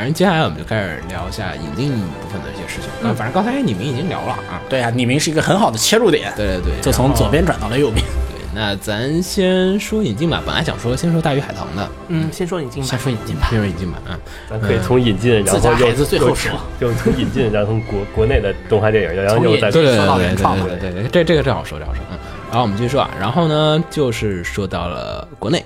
[0.00, 2.88] 反正接下来我们就开始聊一下引进部分的一些事情。
[3.02, 4.58] 嗯，反正刚才你们已经聊了啊。
[4.66, 8.02] 对啊，你们是一个很好的切入点，对对对，就从左边转到了右边。
[8.30, 10.42] 对，那咱先说引进吧。
[10.46, 13.98] 本来想说先说大鱼海棠的，嗯，先说引进吧，先说引进吧，先说引进吧。
[14.08, 14.18] 嗯，
[14.48, 22.02] 咱可以从引进，然后孩子最后说，就从引进，然后从国国内的动画电影， 然后又再对对对到原创对对对，这这个正好说，正好说。
[22.10, 22.16] 嗯，
[22.48, 25.62] 然后我们继续说啊，然后呢，就是说到了国内。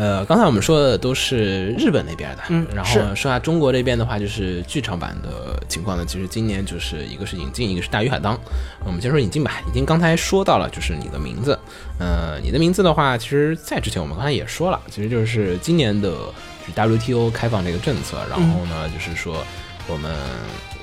[0.00, 6.02] 呃，刚才我们说的都是日本那边的，嗯，然后说下中国这边的话，就是剧场版的情况呢。
[6.06, 8.34] 其实今年就是一个是引进，一个是大鱼海棠。
[8.82, 9.60] 我们先说引进吧。
[9.66, 11.58] 引进刚才说到了，就是你的名字。
[11.98, 16.10] 呃，你的名字的话，其实在之前我们刚才也说了，其实就是今年的
[16.74, 19.44] WTO 开放这个政策，然后呢，就是说
[19.86, 20.10] 我们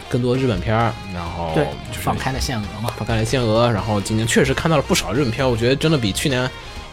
[0.08, 1.56] 更多日本片儿，然后
[1.92, 3.68] 就是放开了限额嘛，放开了限额。
[3.72, 6.48] 然后今年确实看到了不少日本片，我觉得真的比去年。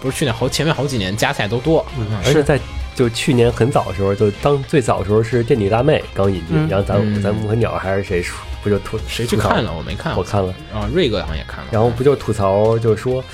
[0.04, 1.84] 不是去年好前面好几年加起来都多，
[2.26, 2.60] 而且在
[2.94, 8.22] 就去年很早的时候，就当最早的时候是垫底辣妹刚引进，然后咱咱们和鸟还是谁
[8.62, 9.72] 不就吐谁去看了？
[9.74, 11.70] 我没看，我看了啊，瑞哥好像也看了。
[11.70, 13.24] 然后不就吐槽，就是说，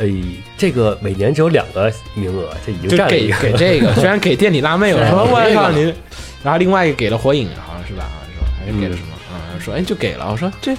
[0.00, 0.10] 哎，
[0.56, 5.94] 这个每年只有两个名额，这已经占了给给这个， 虽然给垫底辣妹，我 说我靠你，
[6.42, 8.08] 然后另外一个给了火影，好像是吧？
[8.34, 8.46] 是吧？
[8.58, 9.08] 还是给了什么？
[9.30, 10.74] 嗯，说哎就给了，我说这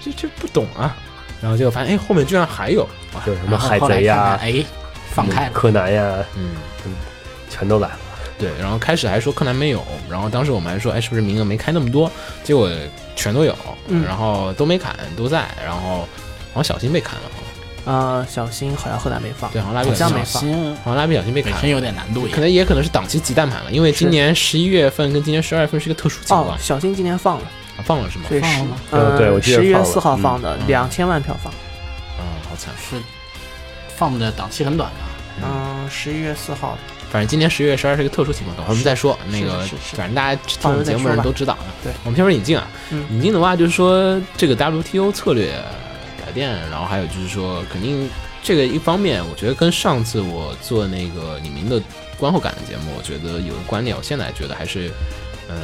[0.00, 0.96] 这这不懂啊，
[1.42, 2.88] 然后结果发现哎后面居然还有，
[3.26, 4.64] 就是什么海贼呀，哎。
[5.14, 6.50] 放开柯南呀，嗯，
[7.48, 7.98] 全都来了。
[8.36, 12.10] 对，然后开始还说柯南没有，然后当时我们还说，哎，是不是名额没开那么多？
[12.42, 12.68] 结果
[13.14, 13.56] 全都有，
[14.04, 15.46] 然后都没砍，都在。
[15.64, 16.00] 然后
[16.52, 20.42] 好像小新被砍了，啊，小新好像后来没放，对，好像蜡笔小新没放，
[20.82, 26.58] 好像蜡笔小新被砍，真有点难度，可能也可能是档期急淡盘了，因为今年十一月份跟今年十二月份是一个特殊情况。
[26.58, 27.44] 小新今年放了，
[27.84, 28.24] 放了是吗？
[28.28, 28.76] 放了吗？
[28.90, 31.54] 嗯，对，我记得十一月四号放的，两千万票房。
[32.18, 32.74] 嗯，好惨。
[32.76, 32.96] 是。
[34.04, 36.76] 放的档期很短的，嗯，十一月四号。
[37.10, 39.18] 反正今年十一月十二是一个特殊情况，等会儿我们再说。
[39.30, 41.64] 那个，反正大家听我们节目的人都知道啊。
[41.82, 42.68] 对，我们先说引进啊，
[43.08, 45.52] 引进的话就是说这个 WTO 策略
[46.22, 48.10] 改变，然后还有就是说肯定
[48.42, 51.80] 这个一方面，我觉得跟上次我做那个李明的
[52.18, 54.90] 观后感的节目，我觉得有个观点，我现在觉得还是，
[55.48, 55.54] 呃，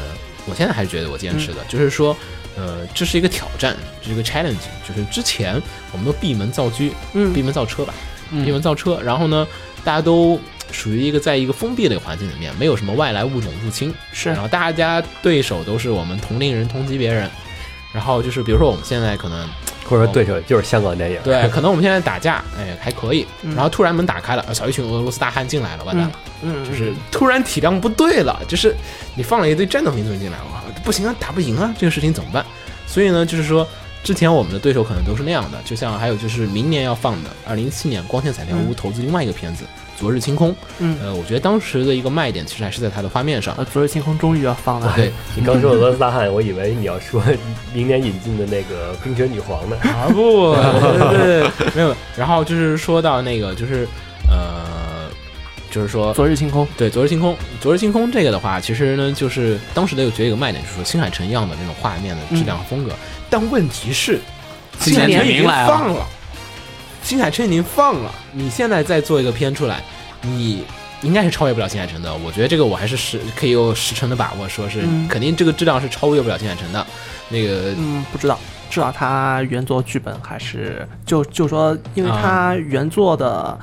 [0.46, 2.16] 我现在还是觉得我坚持的，就是说，
[2.56, 4.54] 呃，这是一个挑战，这是一个 challenge，
[4.88, 6.84] 就是之前我们都闭门造车，
[7.14, 7.92] 嗯，闭门造车吧。
[8.30, 9.46] 闭门造车，然后呢，
[9.84, 14.28] 大家都属于一个在一个封闭的环境里面，没有什么外来物种入侵，是。
[14.28, 17.28] 然后大家对手都是我们同龄人、同级别人，
[17.92, 19.48] 然后就是比如说我们现在可能，
[19.84, 28.74] 或者说对手就是香港电影，对，可能我们现在打架，哎，还可以，然后突然门打开了，小一群俄罗斯大汉进来了，完蛋了，嗯，就是突然体量不对了，就是
[29.16, 32.44] 你放了一堆战斗民族进来，哇，不行啊，打不赢啊，这个事情怎么办？
[32.86, 33.66] 所以呢，就是说。
[34.02, 39.64] 之前我们的对手可能都是那样的，就像还有就是明年要放的二零一七年光线彩条屋投资另外一个片子
[40.00, 40.50] 《昨日清空》。
[40.78, 43.54] 嗯，呃，我觉得当时的一个卖点其实还是在它的画面上。
[43.56, 44.90] 啊，《昨日清空》终于要放了。
[44.96, 47.22] 对 你刚说俄罗斯大汉，我以为你要说
[47.74, 49.76] 明年引进的那个冰雪女皇呢。
[49.82, 51.94] 啊不，对对对没有。
[52.16, 53.86] 然后就是说到那个，就是
[54.30, 54.64] 呃，
[55.70, 56.66] 就是说《昨日星空》。
[56.76, 57.32] 对，《昨日星空》。
[57.60, 62.92] 《昨日星空》这个的话，其实呢，就是当时的有觉得一个卖点，就是说新海诚一样的那种画面的质量和风格。
[63.30, 64.18] 但问题是，
[64.80, 66.06] 新海诚已经放了，
[67.02, 68.12] 新海诚已经放了。
[68.32, 69.80] 你现在再做一个片出来，
[70.22, 70.64] 你
[71.02, 72.12] 应该是超越不了新海诚的。
[72.12, 76.84] 我觉得这个我还是十可以有十成的把握，说是肯定这个质量是超越不了新海诚的。
[77.28, 78.36] 那个，嗯，不知道，
[78.68, 83.56] 至少他原作剧本还是就就说，因为他原作的。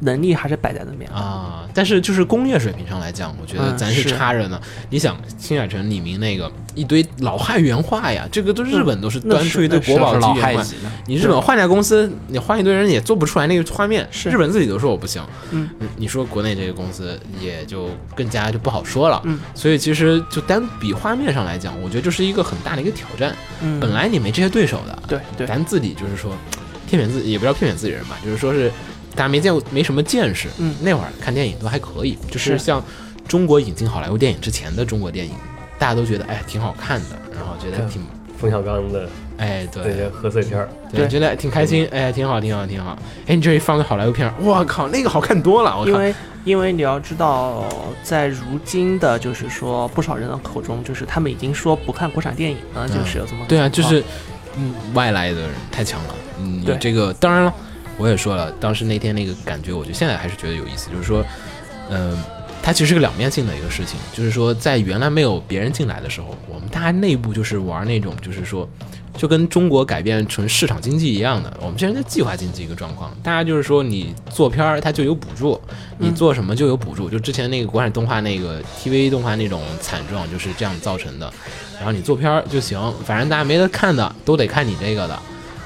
[0.00, 4.60] 能力还是摆在那边啊，但是就是工业水平上来讲，我觉得咱是差着呢。
[4.88, 10.64] 你想，新海诚、李明那个一堆老汉原画呀，这个都日本都是端出一堆国宝级原画。
[11.06, 14.08] 你日本换家公司，你换一堆人也做不出来那个画面。
[14.10, 15.22] 是日本自己都说我不行。
[15.50, 19.20] 嗯，你说国内这个公司也就更加就不好说了。
[19.24, 23.36] 嗯，所以其实就单比画面上来讲，我觉得这是一个很大的一个挑战。
[23.62, 24.98] 嗯，本来你没这些对手的。
[25.06, 26.32] 对对，咱自己就是说
[26.88, 28.72] 骗骗自己，也不知道骗骗自己人吧，就是说是。
[29.14, 30.48] 大家没见过，没什么见识。
[30.58, 32.82] 嗯，那会儿看电影都还可以，就是像
[33.26, 35.32] 中国引进好莱坞电影之前的中国电影，
[35.78, 38.02] 大家都觉得哎挺好看的，然后觉得挺
[38.38, 42.96] 冯小刚的哎对贺岁片儿，对觉得挺开心，哎挺好挺好挺好。
[43.26, 45.84] 哎你这一放个好莱坞片儿，我靠那个好看多了。
[45.86, 46.14] 因为
[46.44, 47.64] 因为你要知道，
[48.02, 54.02] 在如今的就是说不少人的口中，就是他们已经说不看国产电影了，就是有这么对啊，就是
[54.56, 56.14] 嗯外来的人太强了。
[56.38, 57.54] 嗯，这个当然了。
[58.00, 60.90] 我也说了，当时那天那个感觉，我觉得现在还是觉得有意思。
[60.90, 61.22] 就是说，
[61.90, 62.16] 嗯，
[62.62, 64.00] 它其实是个两面性的一个事情。
[64.14, 68.66] 就是说，在原来没有别人进来的时候，我们大家内部就是玩那种，就是说，
[69.18, 75.60] 就跟中国改变成市场经济一样的，我们现在在计划经济一个状况，大家就是说你做片儿它就有补助，
[75.98, 81.30] 你做什么就有补助，就之前那个国产动画那个 TV 动画那种惨状就是这样造成的。
[81.76, 85.18] 然后你做片儿就行，反正大家没得看的都得看你这个的，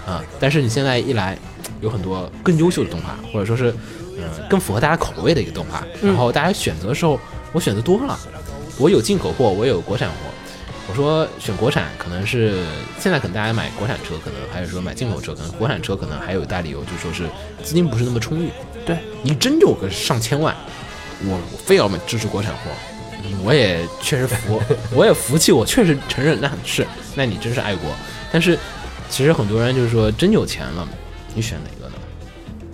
[0.07, 1.37] 啊，但是你现在一来
[1.81, 3.75] 有很多更优秀的动画，或者说是
[4.17, 7.19] 嗯更符合大家口味的一个动画，然后大家选择的时候
[7.53, 8.19] 我选择多了，
[8.79, 10.15] 我有进口货，我有国产货。
[10.87, 12.59] 我说选国产可能是
[13.01, 17.27] 现在可能大家买国产车，可能还是说买进口车，可能国产车可能还有一大理由，就说是
[17.63, 18.51] 资金不是那么充裕。
[18.85, 20.55] 对你真有个上千万，
[21.25, 22.71] 我我非要买支持国产货，
[23.43, 24.61] 我也确实服，
[24.95, 27.91] 我也服气，我确实承认那是，那你真是爱国。
[28.31, 28.59] 但是
[29.15, 30.89] 其实很多人就是说真有钱了，
[31.37, 31.95] 你选哪个呢？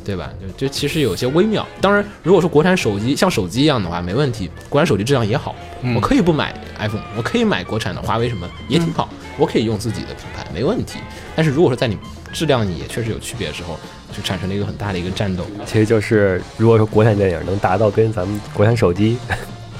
[0.03, 0.31] 对吧？
[0.41, 1.67] 就就其实有些微妙。
[1.83, 5.55] 当然，如果说国产手机像手机一样的话，没问题，国产手机质量也好，
[5.95, 10.99] 我可以不买 iPhone，我可以买国产的华为什么也挺好，我可以用自己的品牌，没问题。
[11.37, 11.99] 但是如果说在你
[12.33, 13.79] 质量也确实有区别的时候，
[14.17, 15.45] 就产生了一个很大的一个战斗。
[15.67, 19.19] 其实就是如果说国产电影能达到跟咱们国产手机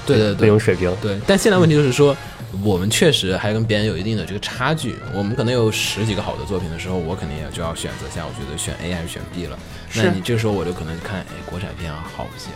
[0.05, 2.15] 对对那对种水平，对，但现在问题就是说，
[2.63, 4.95] 我们确实还跟别人有一定的这个差距。
[5.13, 9.57] 我们可能有十几个好的作品的时候，我肯定也就要选择一下，我觉得选 A 还是选 B 了。
[9.95, 12.49] 那你这时候我就可能看，哎，国产片好一些。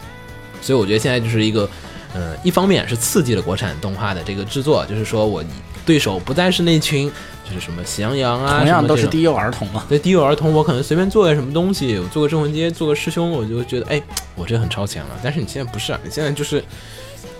[0.61, 1.69] 所以我觉得现在就是一个，
[2.13, 5.43] 呃，一方面是刺激了国产动画的这个制作，就是说我
[5.85, 7.11] 对手不再是那群
[7.47, 9.85] 就是什么喜羊羊啊，同样都是低幼儿童嘛。
[9.87, 14.01] 对低幼儿童，我可能随便做个什么东西，我做个镇魂街，做个师兄，我就觉得哎，
[14.33, 15.09] 我这很超前了。
[15.21, 16.63] 但是你现在不是啊，你现在就是，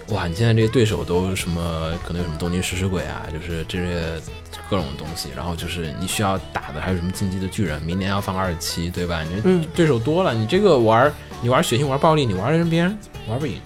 [0.09, 4.21] 哇，你现在这些对手都什么，可能有什么东京食尸鬼啊，就是这些
[4.69, 9.23] 各种东西，然后就是你需要打的还有什么进击的巨人，明年要放二十七，对吧？
[9.23, 12.97] 你嗯对手多了，你这个玩儿，你玩血腥玩暴力，你玩人别人
[13.27, 13.59] 玩不赢，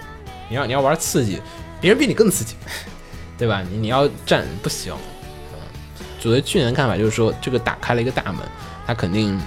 [0.47, 1.41] 你要你要玩刺激，
[1.81, 2.55] 别人比你更刺激，
[3.37, 3.61] 对吧？
[3.69, 4.93] 你你要战不行。
[6.21, 8.37] 作为去年的看法，就是说这个打开了一个大门，
[8.87, 9.37] 它肯定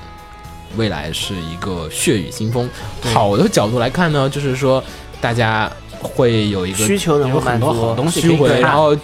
[0.76, 2.68] 未来是一个血雨腥风。
[3.14, 4.82] 好的角度来看呢，就是说
[5.20, 5.70] 大家
[6.02, 8.96] 会有一个需求能够满有很多好，东西可虚伪，以看然后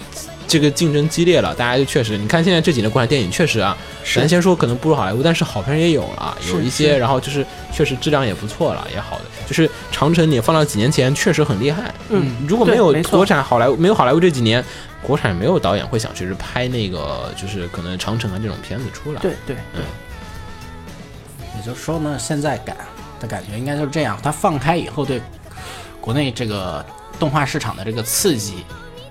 [0.47, 3.77] 这个竞争激烈了，大家就确实，你看现在这几年国产电影确实啊，
[4.15, 14.65] 咱先说可能不如好莱坞，但是好片也有了，有一些，然后就是确实质量也不错了，也好的，就是长城你放到几年前确实很厉害，嗯，如果没有国产好莱坞，没有好莱坞这几年，
[15.03, 19.57] 国产没有导演会想去拍那个就是可能长城啊这种片子出来，对对
[21.57, 22.75] 也就是说呢，现在感
[23.21, 25.21] 的感觉应该就是这样，它放开以后对
[26.01, 26.85] 国内这个
[27.19, 28.65] 动画市场的这个刺激，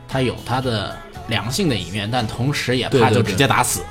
[0.07, 0.95] 它有它的
[1.27, 3.81] 良性的一面，但同时也怕就直接打死，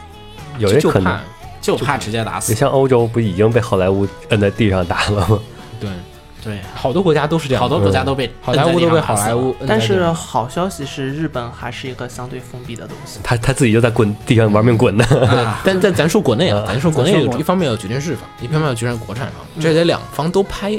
[0.58, 1.18] 有人可能。
[1.58, 2.52] 就怕直接打死。
[2.52, 5.40] 你像欧洲不已经被好莱坞摁在地上打了吗？
[5.80, 5.90] 对，
[6.44, 13.18] 对，好多国家都是这样，好多国家都被好莱坞都被好莱坞摁但是好消息是，日本还是一个相对封闭的东西。
[13.20, 15.04] 他他自己就在滚地上玩命滚呢。
[15.26, 20.78] 啊， 但但咱说国内啊，嗯咱说国内一方面要决定日方，一方面要决定国产方，这得两方都拍，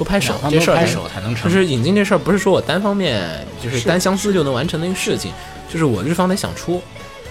[0.00, 1.50] 都拍手这事儿才都拍手才能成就。
[1.54, 5.30] 是引进这事儿不是说我单方面就是是单相思就能完成的一个事情，
[5.68, 6.82] 就是我日方得想出，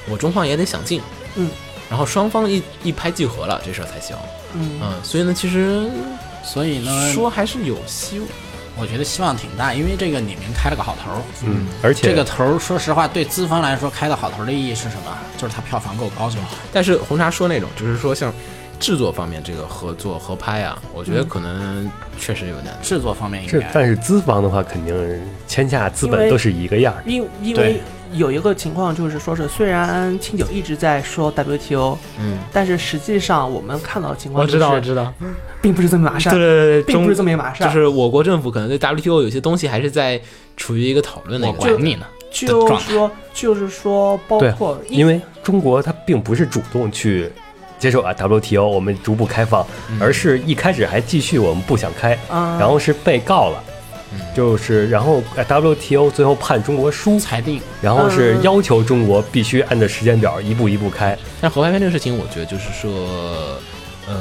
[0.08, 1.02] 我中方也得想进，
[1.34, 1.50] 嗯，
[1.90, 4.16] 然后双方一一拍即合了，这事儿才行，
[4.54, 5.90] 嗯，嗯，所以呢，其实
[6.44, 8.28] 所以呢，说还是有希望，
[8.78, 11.22] 我觉得希望挺大，因为这个李明开了个好头儿。
[11.44, 15.18] 嗯，而且这个头儿，说实话，对资方来说开的好头儿的意义是什么？
[15.40, 16.50] 就是它票房够高就好。
[16.72, 18.32] 但是红茶说那种，就是说像
[18.80, 22.80] 制作方面这个合作合拍啊，我觉得可能确实有难度。
[22.82, 27.04] 制作方面应是，该但是资方的话，肯定签下资本都是一个样儿。
[27.06, 27.82] 因因为
[28.14, 35.14] 有一个情况就是说是，虽然清酒一直在说 WTO，嗯，但是实际上我们看到的情况就是，知道，
[35.62, 37.68] 并不是这么一码事儿，对对并不是这么一码事儿。
[37.68, 40.20] 就是我国政府可能对 WTO 有些东西还是在
[40.56, 42.06] 处于一个讨论的一个管你呢。
[42.32, 47.28] 就是说，就是说，包括因为中国它并不是主动去
[47.80, 49.66] 接受啊 WTO，我们逐步开放，
[50.00, 53.64] 而是一开始还继续我们不想开，嗯，然后是被告了，
[54.14, 54.20] 嗯。
[54.36, 57.62] 就是然后呃 WTO 最后判中国输，裁定。
[57.82, 58.44] 然后是嗯。
[58.44, 61.18] 要求中国必须按照时间表一步一步开。
[61.40, 62.92] 但合拍片这个事情，我觉得就是说，
[64.08, 64.16] 呃，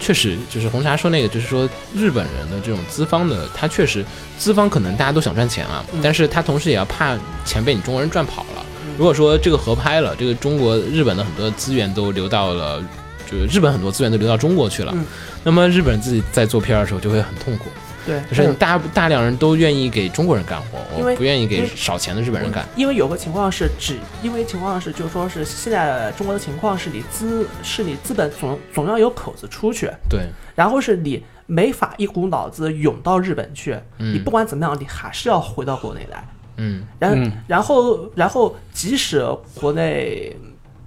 [0.00, 4.04] 确实就是红茶说那个，就是说日本人的这种资方的，他确实
[4.38, 6.00] 资方可能大家都想赚钱啊，嗯。
[6.02, 8.64] 但是他同时也要怕钱被你中国人赚跑了。
[8.96, 12.82] 如果说这个合拍了，这个中国日本的很多资源都流到了，
[13.30, 15.04] 就是日本很多资源都流到中国去了，嗯。
[15.42, 17.66] 那么日本人自己在做片儿的时候就会很痛苦，
[18.06, 22.66] 对，就是大大量人都愿意给中国人干活，因为我不愿意给少钱的日本人干。
[22.76, 30.20] 因为有个情况是只，因为情况是，就是说是现在中国的情况是你资是你资本总总要有口子出去，对，
[30.54, 34.14] 然后是你没法一股脑子涌到日本去，嗯。
[34.14, 36.26] 你不管怎么样，你还是要回到国内来。
[36.56, 36.84] 嗯。
[36.98, 37.32] 然、嗯。
[37.46, 40.36] 然后然后即使国内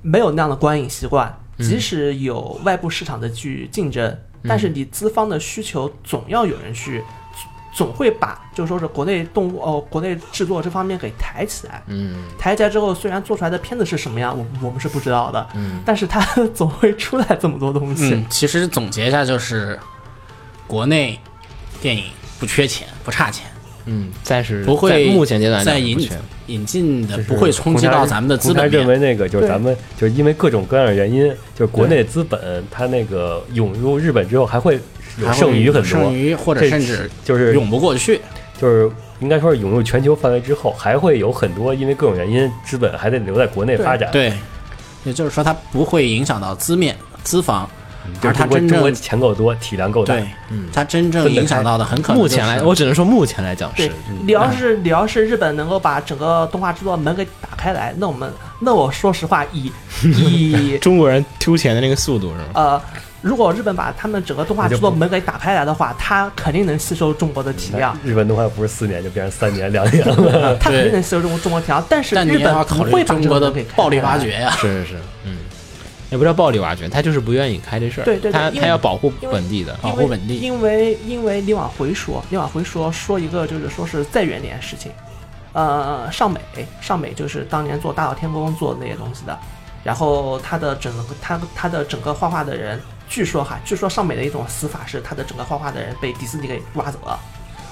[0.02, 1.66] 没有那样的观影习惯，嗯。
[1.66, 7.04] 即使有外部市场的去竞争，但是你资方的需求总要有人去，
[7.74, 11.84] 总会把就是说是国内动物哦，国内制作这方面给抬起来。
[11.88, 12.24] 嗯。
[12.38, 15.82] 抬起来之后，虽然做出来的片子是什么样，我我们是不知道的，嗯。
[15.86, 16.22] 但是它
[16.54, 18.14] 总会出来这么多东西。
[18.14, 19.80] 嗯，其实总结一下就是，
[20.66, 21.20] 国内
[21.82, 22.06] 电影
[22.40, 23.46] 不缺钱，不差钱，
[23.88, 26.10] 嗯，暂时不会在目前阶段在引
[26.46, 28.80] 引进的不会冲击到咱们的资本面。
[28.80, 34.80] 认为那个就是咱们就是因为各种各样的原因，就是国内资本它那个涌入日本之后还会
[35.20, 38.22] 有剩余很多剩多，余或者甚至就是涌不过去。
[38.60, 38.90] 就是
[39.20, 44.10] 应该说是涌入全球范围之后，还会有很多因为各种原因，资本还得留在国内发展。
[44.12, 44.34] 对，
[45.04, 47.72] 也就是说它不会影响到资面资方，就是
[48.22, 50.16] 而它真中国中国正钱够多，体量够大。
[50.16, 50.28] 对，
[50.74, 53.92] 它真正影响到的很可能目前来，我只能说目前来讲是，
[54.26, 59.72] 你要是你要是日本能够把整个动画制作门给打开来，那我们那我说实话，以
[60.04, 62.44] 以 中国人丢钱的那个速度是吗？
[62.54, 62.82] 呃，
[63.22, 70.56] 如果日本把他们整个动画制作门给打开来的话，他肯定能吸收中国的体量，日本动画不是四年就变成三年、两年了。
[70.62, 74.52] 他肯定能吸收中国中国体量，但是日本也要考虑不会把中国的暴力挖掘呀。
[74.52, 74.96] 是是是，
[75.26, 75.38] 嗯，
[76.10, 84.92] 也不叫暴力挖掘，他就是不愿意开这事儿，对对对他他要保护本地的，保护本地因为因为你往回说，你往回说说一个就是说是再远点的事情，
[85.54, 86.40] 呃，上美
[86.80, 89.38] 上美就是当年做大闹天宫做那些东西的，
[89.84, 97.20] 然后他的整个他他的整个画画的人，据说哈，据说上美的一种死法是他的整个画画的人被迪士尼给挖走了，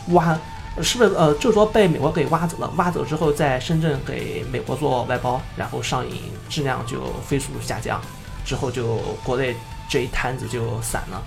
[0.10, 0.38] 挖。
[0.82, 6.18] 是不是呃，就是说被美国给挖走了，挖走之后在深圳给美国做外包，然后上映
[6.50, 8.01] 质量就飞速下降，
[8.46, 9.56] 之后就国内
[9.90, 11.22] 这一摊子就散了。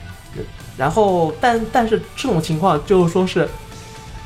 [0.77, 3.49] 然后，但但是这种情况就是说是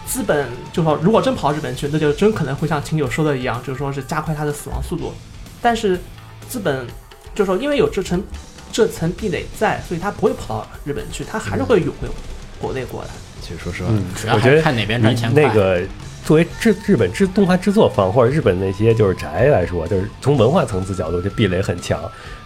[0.04, 5.14] 资本，就说如果真跑到日本去，那就真可能会像秦九说的一样，就是说是加快它的死亡速度。
[5.62, 5.98] 但是
[6.48, 6.86] 资本
[7.34, 8.22] 就是说，因为有这层
[8.70, 12.08] 这层壁垒在，所以他不会跑到日本去，他还是会涌回
[12.60, 13.08] 国内过来。
[13.40, 15.42] 其实说实话，嗯我觉得看哪边赚钱快。
[15.42, 15.80] 那个
[16.24, 21.98] 作为制日本制动画制作方或者日本那些就是宅来说，就是从文化层次角度，这壁垒很强。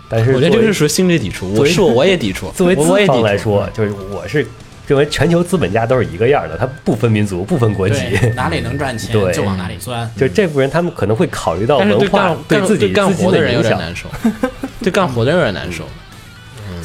[0.09, 4.47] 但是我觉得这个是属于心理抵触，我是我我也抵触，作为资方来说，就是我是
[4.87, 8.01] 认为全球资本家都是一个样的，他不分民族，不分国籍。
[8.35, 10.09] 哪里能赚钱 就往哪里钻。
[10.17, 13.63] 就这部分人，他们可能会考虑到文化干干自己干活的人有。
[13.63, 14.09] 点难受，
[14.81, 15.85] 对干活的人有点难受。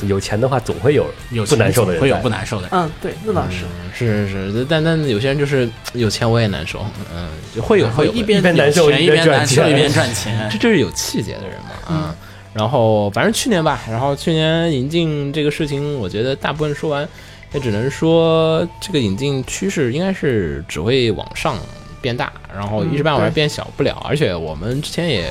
[0.07, 2.71] 有钱的话，总会有有不难受的人会有不难受的人。
[2.71, 3.57] 嗯，对，那倒是。
[3.65, 10.57] 嗯是是是，但但有些人就是有钱我也难受，嗯，就会有会有一边难受一一边赚边难受钱一边赚钱这。
[10.57, 12.15] 就是有气节的人嘛啊。
[12.53, 17.07] 然后反正去年吧，然后去年引进这个事情，我觉得大部分说完，
[17.53, 21.57] 也只能说这个引进趋势应该是只会往上
[22.01, 24.01] 变大，然后一时半会儿变小不了。
[24.07, 25.25] 而且我们之前也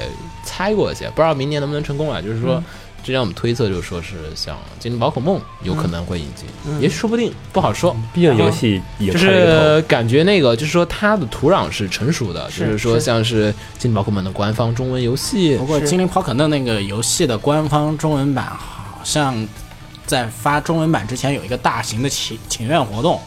[0.45, 2.21] 猜过一些，不知道明年能不能成功啊？
[2.21, 2.63] 就是说。
[3.03, 6.81] 之前我们推测就是说是像《精灵宝可梦》有可能会引进，嗯。
[6.81, 7.97] 也说不定，不好说。
[8.13, 19.47] 毕竟游戏就是感觉那个，就是说它的土壤是成熟的，是就是说像是《精灵宝可梦》的官方中文游戏不，过《精灵宝可梦》那个游戏的官方中文版好像
[20.07, 23.21] 在发中文版之前有一个大型的请请愿活动，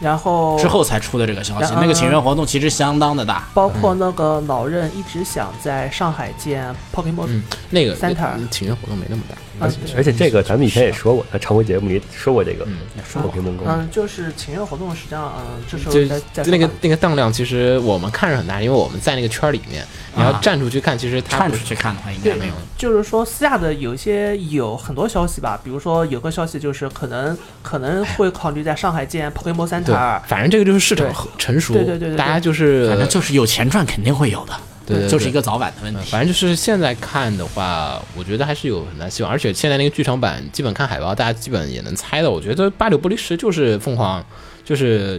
[0.00, 9.34] 然后之后才出的这个消息那个请愿活动其实相当的大，包括那个老任一直想在上海建 Pokemon，、嗯那个 Center 那情缘活动没那么大。
[9.34, 13.64] 啊而且这个咱们以前也说过，在常规节目里说过这个嗯说过 Pokemon Go。
[13.68, 19.86] 嗯，就是请愿活动实际上，嗯，这时候就在在那个那个当量，其实我们看着很大，因为我们在那个圈儿里面，
[20.16, 20.40] 你要啊。
[20.42, 22.54] 站出去看，其实他不是看出去看的话应该没有。
[22.84, 34.52] 就是说私下的有一些有很多消息吧，比如说有个消息就是可能可能会考虑在上海建 Pokemon 对 Center，，反正这个就是市场很成熟，对对对对对大家就是反正就是有钱赚肯定会有的，
[34.84, 36.10] 对对对就是一个早晚的问嗯题。
[36.10, 42.28] 反正就是现在看的话，我觉得还是有很大希望，而且现在那个剧场版，基本看海报，大家基本也能猜到。
[42.28, 44.22] 我觉得八九不离十就是凤凰，
[44.62, 45.18] 就是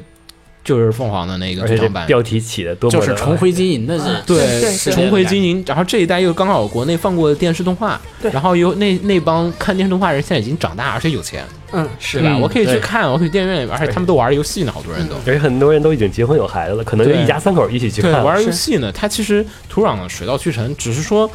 [0.65, 5.63] 就是凤凰的那个剧场版，标题起的多么的就是重回经营的是对对对重回经营。
[5.67, 12.29] 然后这一代又刚好国内放过的电视动画，对然后又那那帮看电视动画人现在已经长大，而且有钱，嗯，是吧？
[12.29, 15.15] 嗯我可以去看，我可以电影院里面，而且他们都玩游戏呢，好多人都。
[15.27, 18.25] 而且很多人都已经结婚有孩子了，可能就一家三口一起去对，看。
[18.25, 21.29] 玩游戏呢，它其实土壤水到渠成，只是说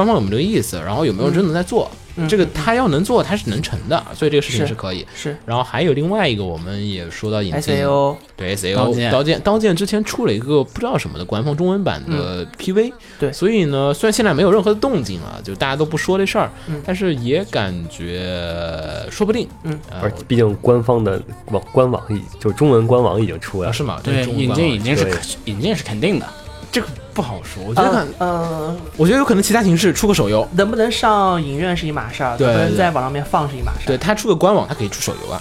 [0.00, 1.90] 官方有没有这个意思，然后有没有真的在做。
[2.16, 5.06] 嗯这个他要能做，他是能成的，所以这个事情是是可以。
[5.14, 5.34] 是。
[5.46, 9.12] 然后还有另外一个，我们也说到引进 SAO，对 S A 刀 O 剑。
[9.12, 13.32] 刀剑刀剑之前出了一个不知道什么的官方中文版的 P V，、对。
[13.32, 16.82] 所以呢，虽然现在没有任何的动静了，就大家都不说这事儿，嗯。
[16.84, 19.78] 但是也感觉说不定，嗯。
[20.26, 24.00] 毕竟官方的网官网已就中文官网已经出来了，啊是吗？
[24.02, 25.14] 对引中文官网进已经是对。
[25.44, 26.26] 引进是肯定的，
[26.72, 33.86] 这个不好说，我觉得可呃呃，我觉得有可能其他形式出个手游，能不能上影院是一码事儿，对能不能在网上面放是一码事儿。
[33.86, 35.40] 对他出个官网，他可以出手游啊，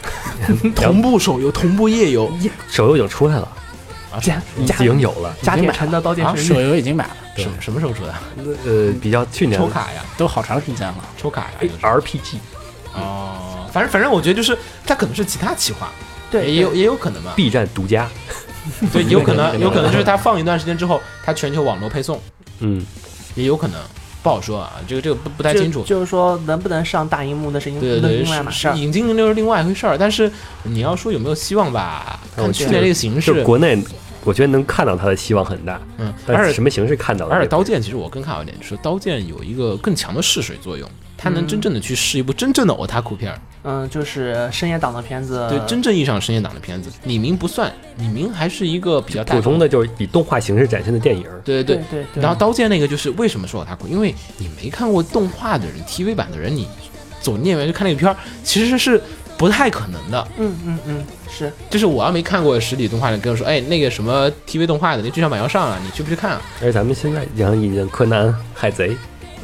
[0.74, 2.32] 同步手游，同步页游，
[2.70, 3.48] 手游已经出来了，
[4.20, 6.48] 加已加经有了，加铁城的刀剑啊，神域。
[6.48, 8.14] 手游已经买了，什什么时候出的？
[8.64, 9.60] 呃，比较去年。
[9.60, 10.96] 抽卡呀，都好长时间了。
[11.20, 11.74] 抽卡呀，就是。
[11.82, 12.36] RPG
[12.94, 15.90] 哦，反正反正我觉得就是它可能是其他企划，
[16.30, 18.08] 对，也有也有可能嘛，B 站独家，
[18.92, 22.20] 对，有可能有可能就是它放一段时间之后，它全球网络配送，
[22.60, 22.84] 嗯，
[23.34, 23.76] 也有可能
[24.22, 25.82] 不好说啊，这个这个不不太清楚。
[25.84, 28.76] 就是说能不能上大荧幕那是另那对对对，另外一码事儿。
[28.76, 30.30] 引进那是另外一回事儿，但是
[30.62, 33.82] 你要说有没有希望吧，看去年这个形就是势，国内，
[34.24, 37.34] 我觉得能看到它的希望很大，嗯，但而且是什么形式看到的？
[37.34, 52.22] 而且刀剑其实我更看好一点，就是刀剑有一个更强的试水作用，它能嗯真正的去试一部真正的 otaku 片儿，嗯，就是深夜档的片子，对真正意义上深夜档的片子，李明不算，李明还是一个比较大普通的就是以动画形式展现的电影，对对对对对。
[52.22, 53.88] 然后刀剑那个就是为什么说 otaku？
[53.88, 56.68] 因为你没看过动画的人，TV 版的人，你
[57.20, 59.00] 走电影院去看那个片儿，其实是
[59.42, 60.28] 不太可能的。
[60.38, 66.42] 嗯嗯嗯，是就是我要没看过实体动画的，跟我说，哎，那个什么 TV 动画的那剧场版要上了，你去不去看啊？
[66.60, 68.96] 而且咱们现在已经引进柯南、海贼、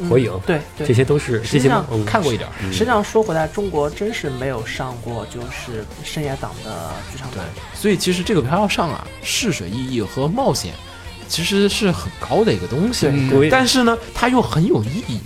[0.09, 0.93] 火影，嗯对对这。
[0.93, 2.49] 些都是这些实际上嗯看过一点。
[2.71, 10.71] 实际上说回来，中国真是没有上过就是深夜档的剧场对版。，所以其实这个片要上啊，试水意义和冒险
[11.27, 15.19] 其实是很高的一个东西，嗯估计但是呢，它又很有意义。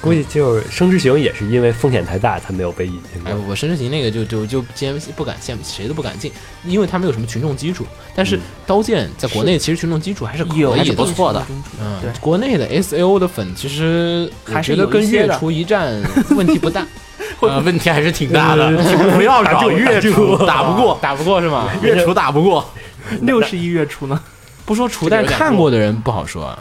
[0.00, 3.22] 估计就是《生之行》也是因为风险太大才没有被引进。
[3.46, 6.32] 我生之行那个就就就先不敢进谁都不敢进，
[6.64, 7.84] 因为他没有什么群众基础。
[8.14, 11.44] 但是刀剑在国内其实群众基础还是可以有的，还是不错的
[11.80, 16.02] 嗯对，国内的 S A O 的粉其实我还是觉得跟月厨一战
[16.36, 16.86] 问题不大，
[17.40, 21.70] 呃，问题还是挺大的，呃不要找月打住厨打不过，打不过是吗？
[21.82, 22.64] 月厨打不过。
[23.22, 24.20] 六十一月初呢？
[24.64, 26.58] 不说厨，这个有点但看过的人不好说啊。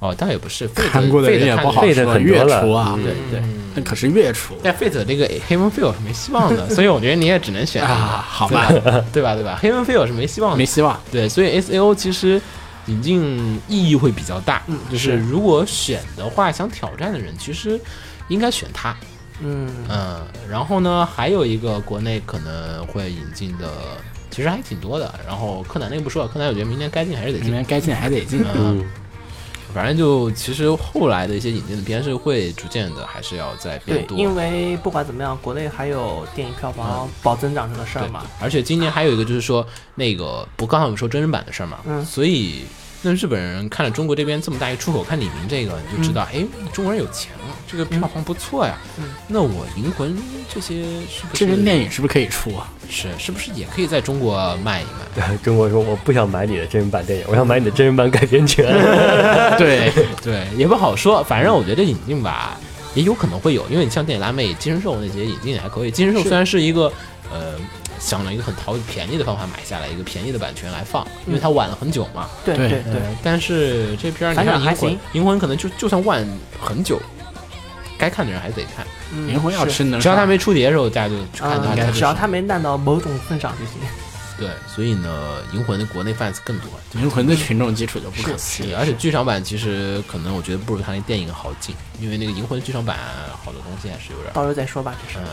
[0.00, 3.42] 哦，倒也不是，看过的人也不好说，月很多了厨啊，嗯对对。
[3.74, 8.68] 那可是月厨但 Fate 这个 Heaven Feel 是没希望的，所以我觉得你也只能选啊，好吧，
[9.12, 9.34] 对吧？
[9.34, 10.98] 对吧？Heaven Feel 是没希望的没，希望。
[11.10, 12.40] 对，所以 S A O 其实
[12.86, 14.62] 引进意义会比较大。
[14.68, 17.78] 嗯就是如果选的话，想挑战的人其实
[18.28, 18.96] 应该选它。
[19.40, 20.20] 嗯，嗯，
[20.50, 23.68] 然后呢，还有一个国内可能会引进的，
[24.30, 25.14] 其实还挺多的。
[25.24, 27.44] 然后柯南那个不说了，柯南我觉得明年该进还是得进。
[27.44, 28.40] 明年该进还得进。
[28.56, 28.84] 嗯，嗯，
[29.78, 34.18] 反正就其实后来的一些引进的片是会逐渐的还是要在变对，多。
[34.18, 38.26] 因为不管怎么样，国内还有电影票房保增长这个事儿对嘛。
[38.40, 39.64] 而且今年还有一个就是说，
[39.94, 42.64] 那个不刚才我们说真人版的事儿嘛，嗯所以
[43.00, 48.76] 那日本人看了中国这边这么大一出口，看李明这个，你就知道，哎、中国人有钱了，这个票房不错呀。
[48.98, 50.16] 嗯那我银魂
[50.52, 52.68] 这些是不是真人电影是不是可以出啊？
[52.90, 54.84] 是是不是也可以在中国卖一
[55.16, 55.36] 卖？
[55.44, 58.66] 中国说我不想买你的真人版电影，我想买你的真人版改编权。
[59.56, 61.22] 对，对，也不好说。
[61.22, 62.58] 反正我觉得引进吧，
[62.94, 65.90] 也有可能会有，因为你像电影辣妹、金神兽那些引进也还可以。
[65.90, 66.92] 金神兽虽然是一个
[67.30, 67.54] 呃。
[68.00, 72.28] 想了一个很淘便宜的方法买下来一个便宜的版权来放，因为它晚了很久嘛。
[72.44, 76.26] 对对对呃，但是这片儿你反看银魂响还行，银魂可能就就算晚
[76.60, 77.00] 很久，
[77.96, 78.86] 该看的人还是得看。
[79.12, 81.74] 嗯银魂要是吃能只要它没出碟的时候，大家就去看它。
[81.90, 83.74] 只要是他没烂到某种份上就行。
[84.38, 86.68] 对，所以呢，银魂的国内 fans 更多。
[86.92, 92.96] 银魂的群众基础就不可思议，，而且剧场版其实可能我觉得不如它那电影好进，因为那个银魂剧场版
[93.44, 94.34] 好多东西还是有点儿。
[94.34, 95.26] 到时候再说吧，这是嗯，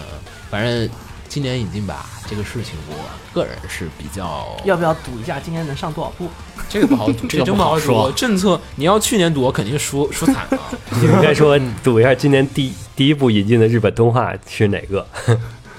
[0.50, 0.90] 反正
[1.28, 2.96] 今年引进吧，这个事情我
[3.34, 6.30] 个人是比较要不要赌一下今年能上多少部？
[6.70, 8.12] 这个不好赌， 这个真不好说说。
[8.14, 10.60] 政策你要去年赌，我肯定输输惨了。
[11.02, 15.06] 你应该说赌一下今年第第一部引进的日本动画是哪个？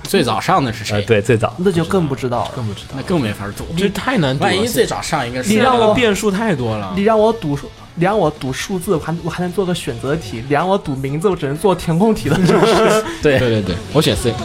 [0.07, 1.03] 最早上的是呃，谁？
[1.07, 2.53] 对，最早那就更不知道了。
[2.55, 3.67] 更不知道，那更没法赌。
[3.77, 4.51] 这太难赌了。
[4.51, 7.03] 万一最早上一个是现在让我的变数太多了你。
[7.03, 7.59] 让我赌，
[7.95, 13.05] 你让我赌数字，我还我还能做个选择题；你让我赌名字，我只能做填空题了，是不是？
[13.23, 14.33] 对对对对，我选 C。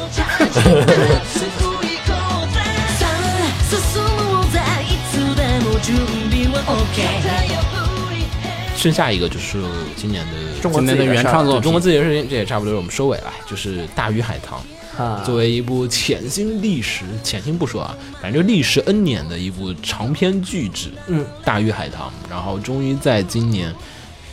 [8.75, 9.61] 剩下一个就是
[9.95, 14.59] 今年的中国今年的原创作品，中国自己的事情，这也差不多，我们收尾了，就是《大鱼海棠》。
[14.97, 23.73] 啊，作为一部潜心历史，潜心不说啊，反正就历时 N 年的一部长篇巨制《嗯，大鱼海棠》，然后终于在今年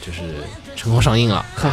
[0.04, 0.20] 就是
[0.76, 1.68] 成功上映了，可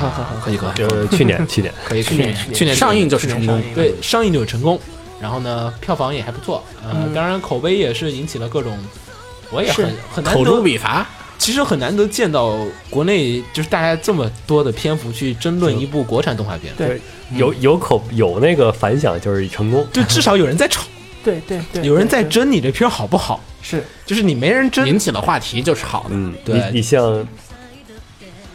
[0.51, 0.75] 以可以。
[0.75, 3.61] 就是去年， 去年，可以，去年去年上映就是成功。
[3.73, 4.79] 对，上映就是成功，
[5.19, 7.13] 然后呢，票房也还不错，呃，嗯。
[7.13, 8.77] 当然口碑也是引起了各种，
[9.51, 12.57] 我也很很难口诛得，笔伐，其实很难得见到
[12.89, 16.99] 国内就是大家这么多的篇幅去争论一部国产动画片，对。
[17.35, 19.85] 有有口有那个反响，就是成功。
[19.91, 20.83] 就至少有人在吵，
[21.23, 23.83] 对对对，有人在争你这片好不好，是。
[24.05, 26.09] 就是你没人争，引起了话题就是好的。
[26.11, 26.55] 嗯，对。
[26.55, 27.25] 你你像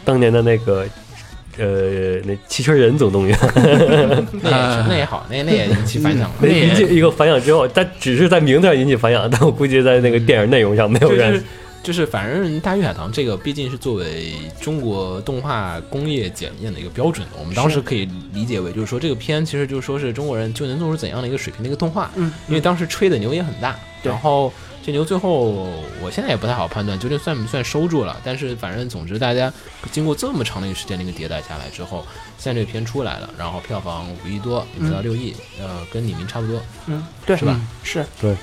[0.05, 0.85] 当年的那个
[1.57, 3.37] 呃，那汽车人总动员，
[4.41, 6.35] 那也那也好，那那也引起反响了。
[6.39, 11.43] 那引起一个反响之后，但只是在名字上引起反响，但我估计在那个电影内容上没有就人是
[11.83, 22.11] 就是，反正《大鱼海棠》这个毕竟是作为中国动画工业检验的一个标准的，我们当时可以理解为，就是说这个片其实就是说是中国人就能做出怎样的一个水平的一个动画。
[22.15, 25.69] 嗯，因为当时吹的牛也很大，对然后这牛最后
[26.01, 29.51] 我现在也不太好判断究竟算不算收住了，但是反正总之大家
[29.91, 32.05] 经过这么长的一个时间的一个迭代下来之后，
[32.37, 38.35] 现在这个片出来了，然后票房五亿多，五到六亿，呃，跟李明差不多，嗯，对，是吧是对，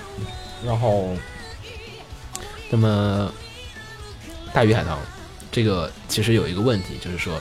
[0.66, 1.14] 然后，
[2.70, 3.32] 那么
[4.52, 4.98] 大鱼海棠
[5.50, 7.40] 这个其实有一个问题，就是说，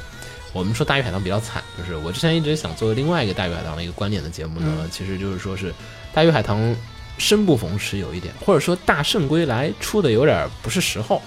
[0.54, 5.74] 我们说大鱼海棠比较惨，就是我之前一直想做另外一个大鱼海棠的一个观点的节目呢，其实就是说是
[6.14, 6.76] 大鱼海棠
[7.18, 11.22] 生不逢时有一点，或者说大圣归来出的有点不是时候，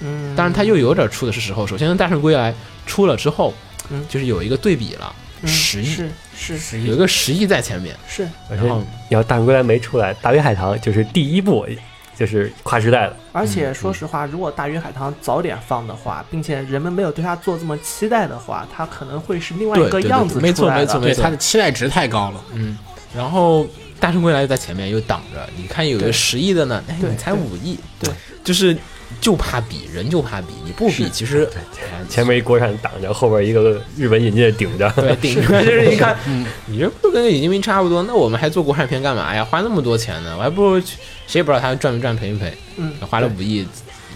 [0.00, 1.66] 嗯，当然它又有点出的是时候。
[1.66, 2.54] 首先，大圣归来
[2.86, 3.52] 出了之后，
[3.90, 4.04] 嗯。
[4.08, 6.80] 就是有一个对比了，嗯十亿，是是是。
[6.82, 11.66] 有一个十亿在前面，是，然后你要大圣归来没出来，大鱼海棠就是第一部，
[12.16, 13.16] 就是跨时代的。
[13.32, 21.22] 而且说实话，如果大鱼海棠早点放的话，并且人们没有对它做这么期待的话，它可能会是另外一个样子没错出来的对，没错没错。
[21.22, 22.44] 它的期待值太高了。
[22.52, 22.76] 嗯，
[23.16, 23.66] 然后
[23.98, 26.12] 大圣归来在前面又挡着，你看有个对。
[26.12, 27.40] 十亿的呢，哎，你才对。
[27.40, 28.10] 五亿，对，
[28.44, 28.76] 就是
[29.20, 34.88] 就怕比，人就怕比，你不比，其实哎前面一国产挡着，后边一个日本引进的顶着。
[34.96, 36.16] 对 顶着，就是一看，
[36.66, 39.44] 你这不跟尹金明差不多，那我们还做国产片干嘛呀？
[39.44, 40.96] 花那么多钱呢，我还不如去，
[41.26, 43.66] 谁也不知道他赚没赚赔没赔，嗯，花了五亿，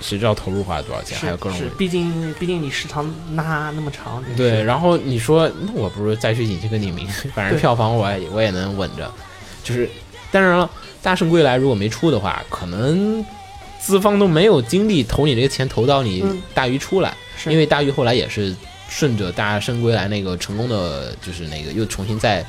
[0.00, 1.59] 谁知道投入花了多少钱，还有各种。
[1.59, 3.04] 是，毕竟毕竟你时长
[3.35, 9.11] 拉那么长，对，然后你说，那我不如再去引进个李明， 反正票房我也我也能稳着。
[9.62, 9.88] 就是，
[10.30, 10.64] 当然了，
[11.02, 13.24] 《大圣归来》如果没出的话，可能
[13.80, 16.42] 资方都没有精力投你这个钱投到你嗯。
[16.54, 17.50] 大鱼出来，是。
[17.50, 18.54] 因为大鱼后来也是
[18.88, 22.44] 顺着《大圣归来》那个成功的，就是那个又重新再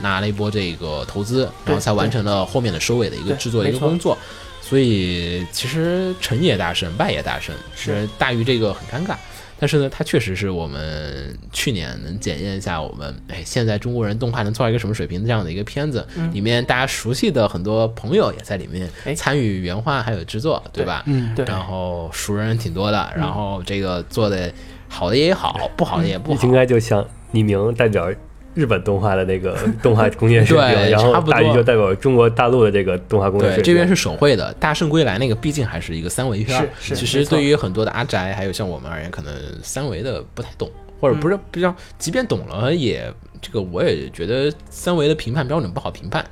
[0.00, 4.16] 拿了一波这个投资，然后才完成了后面的收尾的一个制作的一个工作。
[4.60, 9.16] 所以其实成也大圣，败也大圣，是大鱼这个很尴尬。
[9.62, 21.04] 但是呢，它确实是我们去年能检验一下我们哎，现在中国人动画能做到一个什么水平这样的一个片子，嗯里面大家熟悉的很多朋友也在里面哎参与原画还有制作，对吧？
[21.06, 24.52] 嗯，对然后熟人挺多的，然后这个做的
[24.88, 26.50] 好的也好，不好的也不好应。
[26.52, 28.10] 该就像李明代表
[28.54, 33.64] 日本动画的那个 动画工业水平，对然后大鱼就代表中国大陆的这个动画工业水对，平。
[33.64, 46.24] 这边是手绘的，《大圣归来》那个毕竟还是一个三维片儿，是是其实对于很多的阿宅，还有像我们而言，可能三维的不太懂，或者不是比较，即便懂了也这个我也觉得三维的评判标准不好评判。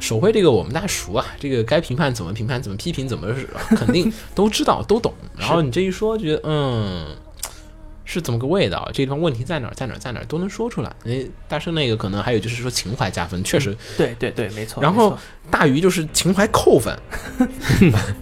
[0.00, 5.12] 手绘这个我们大家熟啊，这个该评判怎么评判，怎么批评，怎么是肯定 都知道都懂。
[5.36, 7.06] 然后你这一说，觉得嗯。
[8.10, 8.88] 是怎么个味道？
[8.94, 9.74] 这地方问题在哪儿？
[9.74, 9.98] 在哪儿？
[9.98, 10.24] 在哪儿？
[10.24, 10.90] 都能说出来。
[11.04, 14.82] 哎，大圣那个可能还有就是说情怀加分，确实对对对，没错。
[14.82, 15.14] 然后
[15.50, 16.98] 大鱼就是情怀扣分，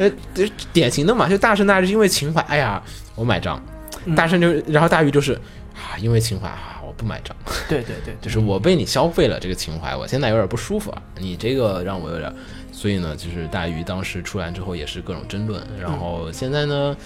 [0.01, 2.83] 呃， 这典型的嘛，就大圣大是因为情怀，哎呀，
[3.15, 3.65] 我买账，
[4.07, 5.35] 嗯大圣就然后大鱼就是
[5.75, 7.37] 啊，因为情怀啊，我不买账，
[7.69, 12.35] 对对对，就是我被你消费了这个情怀，我现在有点不舒服啊，你这个让我有点，
[12.73, 16.97] 所以呢，就是大鱼当时出来之后也是各种争论，然后现在呢，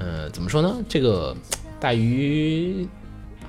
[0.00, 1.36] 呃，怎么说呢，这个
[1.80, 2.86] 大鱼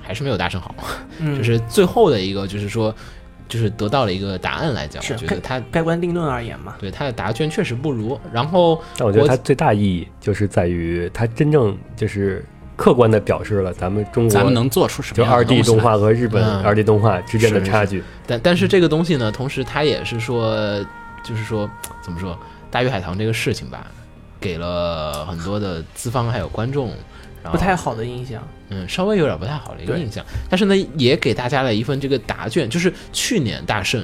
[0.02, 0.74] 还是没有大圣好，
[1.20, 2.94] 嗯就是最后的一个就是说。
[3.48, 8.20] 就是得到了一个答案来讲，我觉得他盖棺定论而言嘛，对他的答卷确实不如。
[8.34, 12.44] 然后但我觉得他最大意义就是在于他真正就是
[12.76, 18.04] 客观的表示了咱们中国咱们能做出什么就二 D 动画和日本嗯二 D 动画之间的是是差距。
[18.26, 20.84] 但但是这个东西呢，同时它也是说，
[21.24, 21.70] 就是说
[22.02, 22.36] 怎么说，
[22.72, 23.86] 大鱼海棠这个事情吧，
[24.40, 26.92] 给了很多的资方还有观众，
[27.52, 28.42] 不太好的印象。
[28.70, 30.26] 嗯，稍微有点不太好的一个印象。
[30.50, 34.04] 但是呢，也给大家了一份这个答卷，就是去年大圣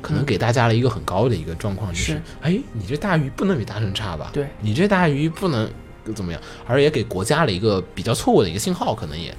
[0.00, 4.30] 可能嗯给大家了一个很高的一个状况，就是是哎，你这大鱼不能比大圣差吧？
[4.32, 5.68] 对你这大鱼不能
[6.14, 9.34] 怎么样，而也给国家了一个比较错误的一个信号，可能也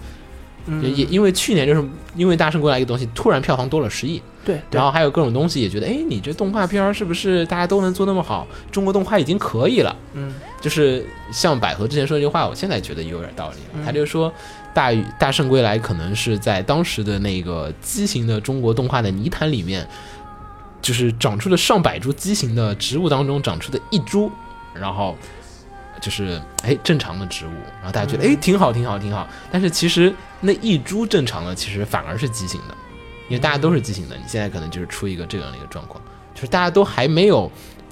[0.69, 1.83] 嗯，也也因为去年就是
[2.15, 4.21] 因为大圣归来一个东西，突然票房多了十亿。
[4.45, 8.47] 对，对然后还有各种东西也觉得，哎，你这动画片儿是不是大家都能做那么好？
[8.71, 9.95] 中国动画已经可以了。
[10.13, 13.57] 嗯，就是像百合之前说这句话，我现在觉得有点道理。
[13.73, 14.31] 嗯他就说，
[14.73, 19.87] 大禹大圣归来可能是在当时的那个畸形的中国动画的泥潭里面，
[20.81, 24.31] 就是长出了上百株畸形的植物当中长出的一株，
[24.73, 25.15] 然后
[26.01, 32.75] 就是哎正常的植物，然后大家觉得哎挺好挺好挺好，但是其实那一株正常的其实反而是畸形的，
[33.27, 36.01] 因为大家都是畸形的，你现在可能就是出一个这样的一个状况，
[36.33, 37.51] 就是大家都还没有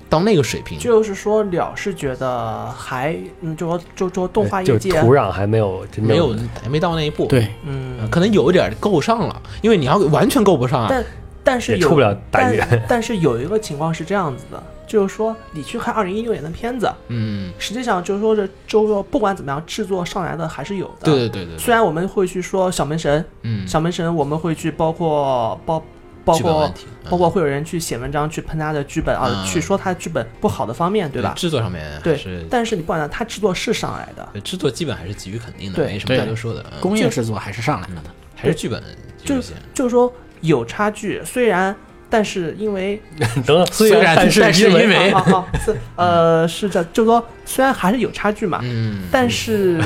[0.10, 7.26] 到那个水平，就是说鸟是觉得还嗯，就说就说动画就业界土壤还没有没有还没到那一步。
[7.28, 10.88] 对，嗯呃，可能有一点够上了，因为你要完全够不上啊。
[10.90, 11.06] 但
[11.44, 12.84] 但是有出不了大但院。
[12.88, 21.06] 但是有一个情况是这样子的，就是说你去看二零一六年的片子，嗯，实际上就是说这就是说不管怎么样，制作上来的还是有的。
[21.06, 25.84] 对对对对对，虽然我们会去说小门神，嗯，小门神我们会去包括包
[26.24, 26.74] 包括
[27.10, 31.34] 包括会有人去写文章去喷他的剧本啊，嗯去说他剧本不好的方面，对吧？
[31.36, 36.62] 制作上面对但是你不管他，他制作是上来的，对制作基本还是给予肯定的，对没什么对太多说的。
[36.72, 38.10] 嗯工业制作还是上来了的。
[38.36, 38.82] 还是剧本
[39.24, 39.42] 就
[39.74, 41.76] 就是说有差距，虽然。
[42.10, 43.02] 但是因为
[43.72, 49.78] 虽虽然但是因为啊啊啊是呃是这，就是说虽然还是有差距嘛，嗯，但是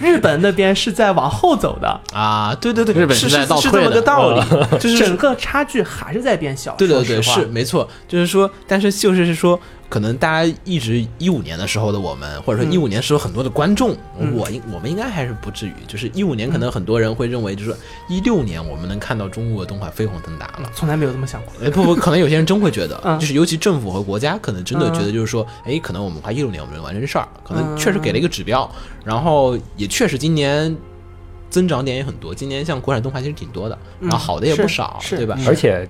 [0.00, 4.42] 日本那边是在往后走的，啊，对对对，日本是是在倒是这么个道理，
[4.78, 6.74] 就是整个差距还是在变小。
[6.76, 9.58] 对对对，是没错，就是说，但是就是是说，
[9.94, 12.72] 可能大家一直一五年的时候的我们，或者说嗯。
[12.72, 14.34] 一五年时候很多的观众，嗯。
[14.34, 17.78] 我应我们应该还是不至于，就是一五年可能很多人会认为，就是说
[18.08, 20.68] 一六年我们能看到中国的动画飞黄腾达了。
[20.74, 21.52] 从来没有这么想过。
[21.64, 23.16] 哎不不，可能有些人真会觉得，嗯。
[23.20, 27.76] 就是尤其政府和国家可能真的嗯觉得，就是说，哎，可能我们快一六年我们能完成事儿，可能嗯。
[27.76, 28.68] 确实给了一个指标，
[29.04, 30.76] 然后也确实今年
[31.48, 34.08] 增长点也很多，今年像国产动画其实挺多的，嗯。
[34.08, 35.16] 然后好的也不少，是。
[35.16, 35.38] 对吧？
[35.46, 35.88] 而且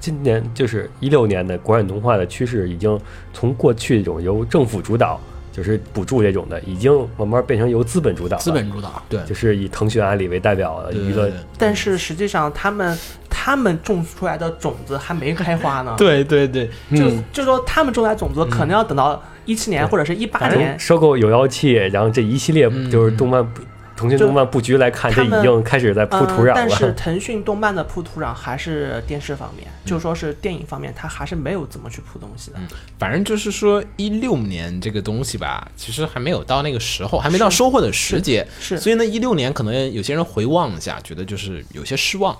[0.00, 2.98] 今年就是一六年的国产动画的趋势，已经
[3.32, 5.20] 从过去这种由政府主导，
[5.52, 8.36] 就是补助这种的，已经慢慢变成由资本主导。
[8.38, 12.96] 资本主导，对就是以腾讯、阿里为代表的娱乐对对对但是实际上，他们
[13.28, 15.94] 他们种出来的种子还没开花呢。
[15.98, 20.78] 对对对，就嗯就说他们种来种子，可能要等到一七年或者是一八年。
[20.78, 23.62] 收购有妖气，然后这一系列嗯就是动漫布，
[23.98, 26.92] 腾讯就动漫布局来看，这已经开始在铺土壤嗯，但是。
[26.92, 32.58] 腾讯动漫的铺土壤还是电视方面，嗯就说是电影方面，它还是没有怎么去铺东西的。
[32.98, 42.36] 反正就是说一六年这个东西吧，其实还没有到那个时候，还没到收获的时节，是所以呢，一六年可能有些人回望一下，觉得就是有些失望。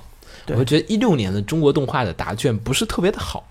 [0.46, 3.46] 对我觉得一六年的中国动画的答卷不是特别的好，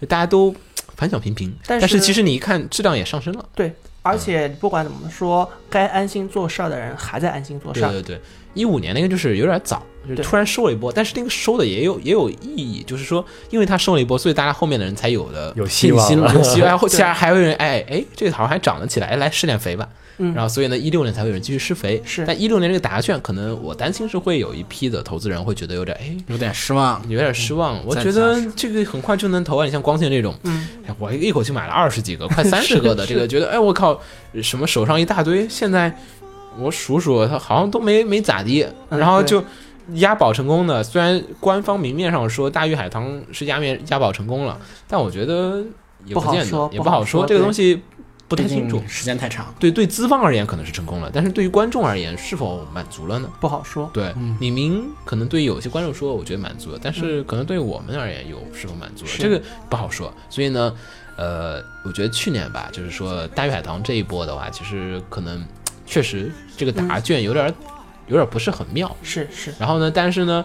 [0.00, 0.54] 就大家都
[0.96, 3.44] 反响平平，但是但其实你一看质量也上升了。
[3.54, 7.90] 对，而且不管怎么说，该安心做事儿的人还在安心做事儿。
[7.90, 8.20] 对对对，
[8.54, 19.88] 一五年那个就是有点早，就是突然收了一波，但是那个收的也有也有意义，就是说，因为他收了一波，所以大家后面的人才有的有信心了 有希望，后期还会有人哎哎，这个好像还长了起来，哎来施点肥吧。
[20.18, 22.00] 嗯然后所以呢，一六年才会有人继续施肥。
[22.04, 26.16] 是但一六年这个答卷，可能我担心是会有一批的投资人会觉得有点哎。
[26.26, 27.00] 有点失望。
[27.08, 29.64] 有点失望，我觉得这个很快就能投啊！
[29.64, 34.00] 你像光线这种，嗯，哎，我一口气买了二十几个，快 三十个的，这个觉得，哎，我靠，
[34.42, 35.96] 什么手上一大堆，现在
[36.58, 39.42] 我数数，它好像都没没咋地，嗯然后就
[39.94, 40.82] 押宝成功的。
[40.82, 45.62] 虽然官方明面上说大鱼海棠是押面押宝成功了，但我觉得
[46.04, 47.80] 也不见得，也不好说这个东西
[48.28, 48.82] 不太清楚。
[48.86, 53.28] 时间太长，对对，资方而言可能是成功了，但是对于观众而言是否满足了呢？
[53.40, 53.90] 不好说。
[53.92, 60.12] 对，嗯李明可能对于有些观众说，我觉得满足了，但是可能对于我们而言有是否满足了，是这个不好说。
[60.28, 60.72] 所以呢，
[61.16, 65.42] 呃，我觉得去年吧，就是说大鱼海棠这一波的话，其实可能
[65.86, 67.54] 确实这个答卷有点儿、
[68.08, 68.94] 有点儿不是很妙。
[69.02, 70.44] 是是，然后呢，但是呢。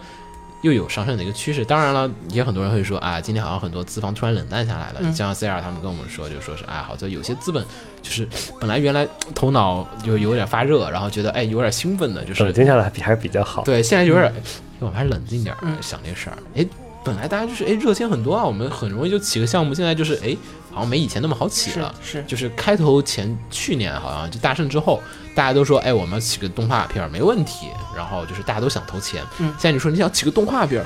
[0.63, 4.99] 又有上升的一个趋势，当然了，也很多人会说啊，今天好像很多资方突然冷淡下来了。
[5.01, 7.63] 嗯像 C R 他们跟我们说，就说是啊，好像有些资本
[8.01, 8.27] 就是
[8.59, 13.61] 本来原来头脑就有点发热，然后觉得哎有点兴奋的，就是冷静下来比还是比较好。
[13.63, 14.41] 对，现在有点，哎
[14.79, 16.37] 我们还是冷静点想这事儿。
[16.55, 16.65] 哎，
[17.03, 20.35] 本来大家就是哎热钱很多啊，我们很容易就起个项目，现在就是哎
[20.73, 21.93] 好像没以前那么好起了。
[22.03, 25.01] 是，就是开头前去年好像就大胜之后，
[25.35, 29.21] 大家都说哎我们要起个动画片儿没问题，然后就是大家都想投钱。
[29.39, 30.85] 嗯现在你说你想起个动画片儿，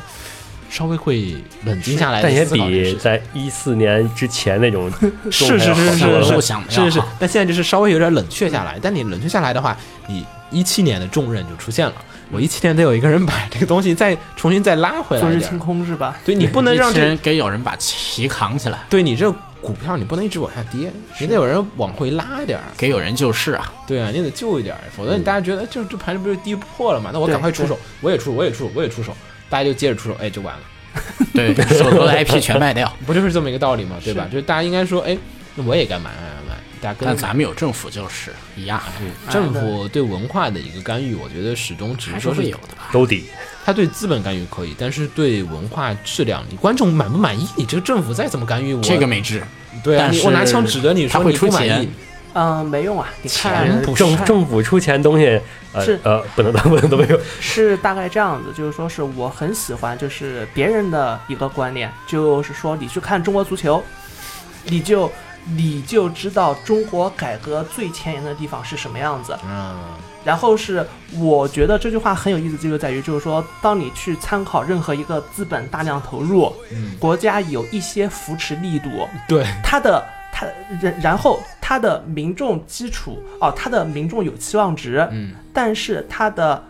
[0.70, 2.44] 稍微会冷静下来但也。
[2.46, 4.92] 比在一四年之前那种
[5.32, 8.78] 是是是是是是是是但现在就是稍微有点冷却下来。
[8.82, 11.94] 但你冷却下来的话，你一七年的重任就出现了。
[12.30, 15.58] 我一七年得有一个人把这个东西再重新再拉回来一点昨日清。
[15.58, 16.18] 空是吧？
[16.26, 22.64] 对你不能让这，人给有人把旗扛起来，对你这股票你不能一直往下跌，你得有人往回拉点儿。
[22.78, 23.74] 给有人救市啊。
[23.88, 27.10] 对啊，你得救一点儿，否则你大家觉得这这盘不是跌破了嘛？
[27.14, 29.16] 那我赶快出手，我也出，我也出，我也出手，
[29.50, 30.62] 大家就接着出手，哎，就完了。
[31.34, 32.92] 对，手头的 IP 全卖掉。
[33.06, 33.98] 不就是这么一个道理吗？
[34.04, 34.28] 对吧？
[34.32, 35.18] 就是大家应该说，哎，
[35.56, 38.82] 那我也该买买买买，大家跟但咱们有政府就是一样，
[39.30, 42.90] 政府对文化的一个干预，我觉得始终只还是说是有的吧。
[42.92, 43.26] 兜底。
[43.68, 47.46] 他对资本干预可以，但是对文化质量，你观众满不满意？
[47.58, 49.44] 你这个政府再怎么干预，我这个没治，
[49.84, 51.90] 对啊，你我拿枪指着你他会说你不满出钱意，
[52.34, 55.38] 嗯，没用啊，你看钱政政府出钱东西，
[55.74, 57.20] 呃是呃，不能当不能都没有。
[57.42, 63.84] 是大概这样子，就是说是我很喜欢，就是别人的一个观念，就是说你去看中国足球，
[64.64, 65.12] 你就
[65.44, 69.38] 你就知道中国改革最前沿的地方是什么样子。
[69.46, 69.76] 嗯，
[70.28, 70.86] 然后是
[71.18, 76.92] 我觉得这句话很有意思，就在于就是说，当你去参考任何一个资本大量投入，嗯。
[77.00, 78.90] 国家有一些扶持力度，
[79.26, 80.46] 对，它的它
[80.82, 85.34] 然然后它的民众基础哦，它的民众有期望值，嗯。
[85.54, 86.62] 但是它的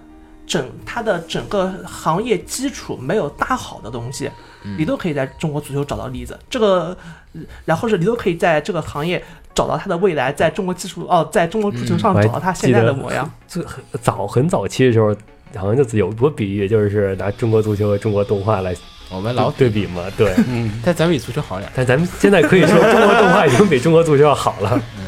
[0.46, 4.30] 整它的整个行业基础没有搭好的东西，
[4.78, 6.38] 你都可以在中国足球找到例子。
[6.48, 6.96] 这个，
[7.34, 9.24] 呃然后是你都可以在这个行业
[9.58, 13.28] 找到他的未来，在中国技术哦，在中国足球上找到他现在的模样。
[13.48, 15.15] 这很早很早期的时候，
[15.56, 18.76] 好像就有过比喻，就是拿中国足球和中国动画来
[19.10, 20.04] 我们老对比嘛。
[20.15, 21.72] 对，嗯但咱们比足球好点。
[21.74, 24.80] 但咱们现在可以说，中国动画已经比中国足球要好了。
[25.00, 25.06] 嗯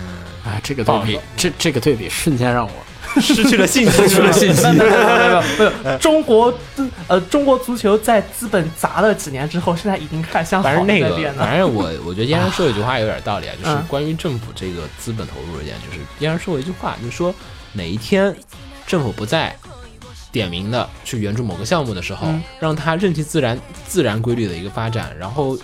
[0.52, 2.72] 啊，这个对比，这这个对比瞬间让我
[3.20, 4.74] 失去了信心，失去了信心。
[4.76, 6.54] 没有没有没有， 中国
[7.08, 11.44] 呃中国足球在资本砸了几年之后，现在已经开始向好的反正那个变，了。
[11.44, 17.34] 反正我我觉得燕然说有一句话有点道理啊，就是嗯关于政府这个资本投入这件，就是燕然说过一句话，就是说
[17.74, 18.36] 哪一天
[18.86, 19.56] 政府不再
[20.32, 25.58] 点名的去援助某个项目的时候，嗯让它任其自然自然规律的一个发展，然后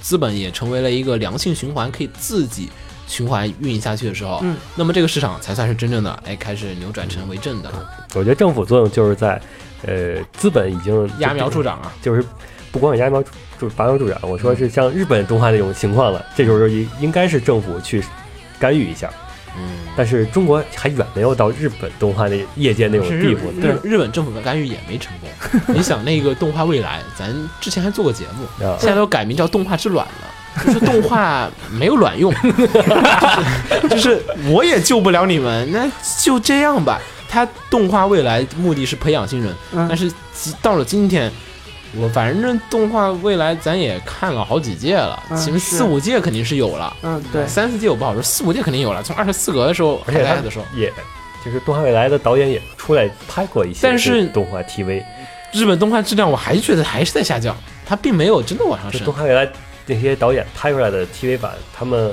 [0.00, 2.68] 资本也成为了一个良性循环，可以自己
[3.06, 7.70] 循环运营下去的时候，嗯那么这个市场才算是真正的哎开始扭转成为正的，
[8.14, 9.40] 我觉得政府作用就是在，
[9.86, 11.92] 呃，资本已经揠苗助长啊。
[12.00, 12.24] 就是
[12.70, 13.22] 不光是揠苗
[13.58, 18.02] 助拔苗助长，我说是像日本动画那种情况了，这时候应应该是政府去
[18.58, 19.10] 干预一下。
[19.54, 23.52] 嗯，但是中国还远没有到日本动画那业界那种地步。
[23.60, 25.28] 日日本政府的干预也没成功。
[25.76, 30.12] 你想那个动画未来，咱之前还做过节目，啊现在都改名叫动画之卵了。
[30.66, 37.00] 就是动画没有卵用，就 是就是我也救不了你们，那就这样吧。
[37.28, 40.12] 他动画未来目的是培养新人，嗯但是
[40.60, 41.32] 到了今天，
[41.96, 49.02] 我反正动画未来咱也看了好几届了，嗯前面是四五届肯定是有了，嗯，对，三四届我不好说，四五届肯定有了。
[49.02, 50.92] 从二十四格的时候，而且他的时候，也
[51.42, 55.02] 就是动画未来的导演也出来拍过一些，但是动画 TV，
[55.54, 59.14] 日本动画质量我还是觉得还是在下降，它并没有真的往上升动。
[59.14, 59.48] 画未来
[59.86, 62.12] 那些导演拍出来的 TV 版，他们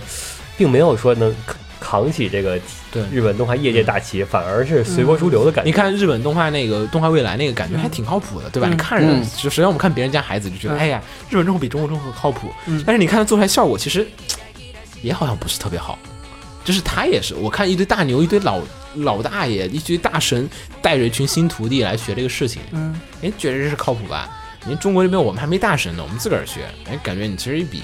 [0.58, 2.60] 并没有说能扛扛起这个
[2.91, 5.67] 对日本动画业界大旗，反而是随波逐流的感觉。
[5.67, 8.67] 你看日本动画那个动画未来那个感觉还挺靠谱的，对吧？
[8.67, 12.51] 嗯你看着嗯就首先我们看别人家孩子就觉得，嗯哎呀，日本政府比中国政府靠谱。
[12.65, 14.05] 嗯但是你看他做出来效果，其实
[15.01, 15.97] 也好像不是特别好。
[16.65, 18.62] 就是他也是，我看一堆大牛，一堆老
[18.95, 20.47] 老大爷，一堆大神
[20.82, 24.29] 带着一群新徒弟来学这个事情，嗯，哎，觉得这是靠谱吧？
[24.67, 27.84] 人中国这边我们还没大神呢，我们自个儿学，哎，感觉你其实一比，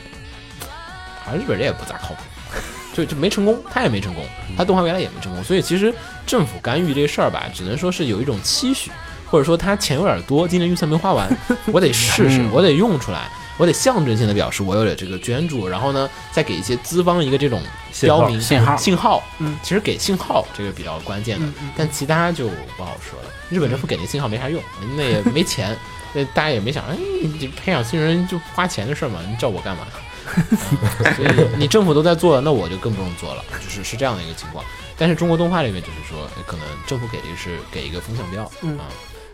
[1.23, 2.21] 好像日本人也不咋靠谱，
[2.93, 4.25] 就就没成功，他也没成功，
[4.57, 5.93] 他动画原来也没成功，所以其实
[6.25, 8.91] 政府干预这事儿吧，只能说是有一种期许，
[9.25, 11.29] 或者说他钱有点多，今年预算没花完，
[11.71, 13.29] 我得试试，嗯我得用出来。
[13.57, 17.61] 我得象征性的表示我有了这个捐助，然后呢，再给一些资方一个这种
[18.01, 23.29] 标明信号信号，嗯其实给信号这个比较关键的，但其他就不好说了。
[23.49, 24.61] 日本政府给那信号没啥用，
[24.97, 25.73] 那也没钱，
[26.15, 29.85] 那大家也没想，哎，你培养新人就花钱的事儿嘛，你叫我干嘛？
[29.91, 30.01] 嗯
[31.15, 34.65] 所以你政府都在做，那我就更不用做了，就是是这样的一个情况。
[34.97, 38.85] 但是中国动画这边就是说，哎可能政府给的是给一个风向标，嗯啊，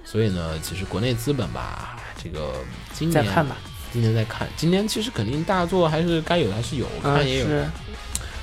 [0.04, 2.52] 所以呢，其实国内资本吧，这个
[2.94, 3.56] 今年再看吧，
[3.94, 7.46] 今年再看，今年其实肯定大作还是该有的还是有，看也有。
[7.46, 7.66] 是，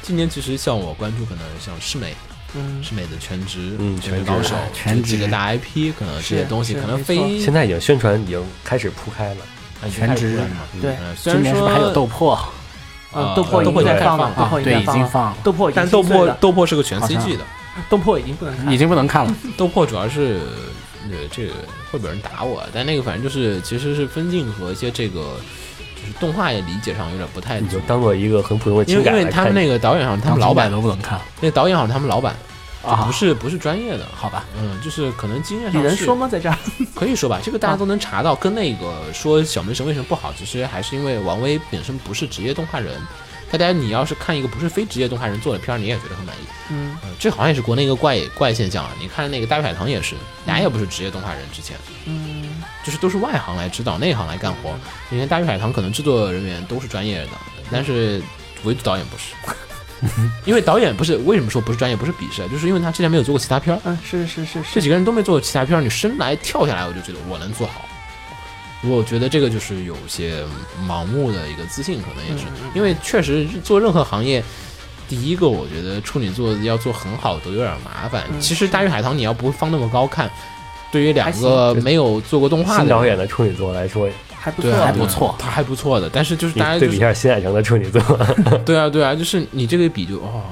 [0.01, 2.15] 今年其实像我关注，可能像世美，
[2.55, 2.83] 嗯。
[2.83, 4.31] 是美的全职，嗯全职全职。
[4.31, 5.17] 高手，全职。
[5.17, 9.41] 这个大 IP，可能这些东西可能非现在已经宣传已经开始铺开了，
[9.83, 10.39] 哎全职。
[10.39, 10.47] 嘛
[10.81, 10.93] 对。
[10.93, 12.39] 嗯虽然今年是不是还有说斗破
[13.15, 15.39] 嗯，呃斗破已斗破经在放了，已经开放了。
[15.43, 17.45] 斗破已经放了，斗破但斗破斗破是个全 CG 的，
[17.89, 19.35] 斗破已经不能看已经不能看了。
[19.57, 20.41] 斗破主要是
[21.11, 21.55] 呃这个
[21.91, 25.37] 会不会有人打我，但那个反正就是其实是分镜和一些这个
[26.01, 27.79] 就是动画也理解上有点不太你就。
[27.81, 29.25] 当做一个很普通的因为因情感因。
[29.27, 32.35] 为他们那个导演好像他们老板都不能看那导演好像他们老板
[32.85, 34.45] 啊不是不是专业的，好吧？
[34.57, 36.29] 嗯，就是可能经验上是能说吗？
[36.31, 36.57] 在这儿，
[36.95, 38.35] 可以说吧，这个大家都能查到。
[38.35, 42.95] 跟那个说小门神为什么不好，其实还是因为王威本身不是职业动画人。
[43.51, 46.41] 大家你要是看一个不是非职业动画人做的片儿，你也觉得很满意。
[46.71, 48.91] 嗯嗯，这好像也是国内一个怪怪现象啊。
[49.01, 52.48] 你看那个大鱼海棠也是，俩也不是职业动画人，之前嗯
[52.89, 54.75] 就是都是外行来指导，内行来干活。
[55.11, 57.29] 你看大鱼海棠可能制作人员都是专业的，
[57.71, 58.23] 但是
[58.65, 59.35] 唯独导演不是。
[60.47, 67.85] 因为导演不是为什么说不是专业，不是鄙视，啊就是因为他之前没有做过其他片儿，嗯，是是是是，这几个人都没做过其他片儿，你生来跳下来，我就觉得我能做好。
[68.85, 70.43] 我觉得这个就是有些
[70.89, 74.43] 盲目的一个自信，可能也是因为确实做任何行业，
[75.09, 78.25] 第一个我觉得处女座要做很好都有点麻烦。
[78.33, 80.31] 嗯其实《大鱼海棠》你要不放那么高看，
[80.91, 84.09] 对于两个没有做过动画的人新导演的处女座来说，
[84.39, 86.09] 还还不错，还不错他还不错的。
[86.11, 88.01] 但是就是大家就是对比一下新海诚的处女座，
[88.65, 90.43] 对啊对啊，就是你这个比就哦，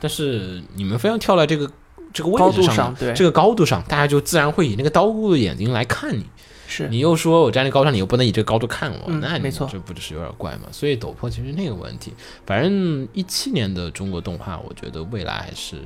[0.00, 1.70] 但是你们非要跳到这个
[2.12, 6.24] 这个位置上对这个高度上，大家就自然会以那个刀度的眼睛来看你。
[6.68, 10.60] 是你又说我站在高上，你又不能以这个高度看我，嗯那你没错这不就是有点怪吗？
[10.70, 12.14] 所以陡坡其实那个问题，
[12.46, 15.76] 反正一七年的中国动画，我觉得未来还是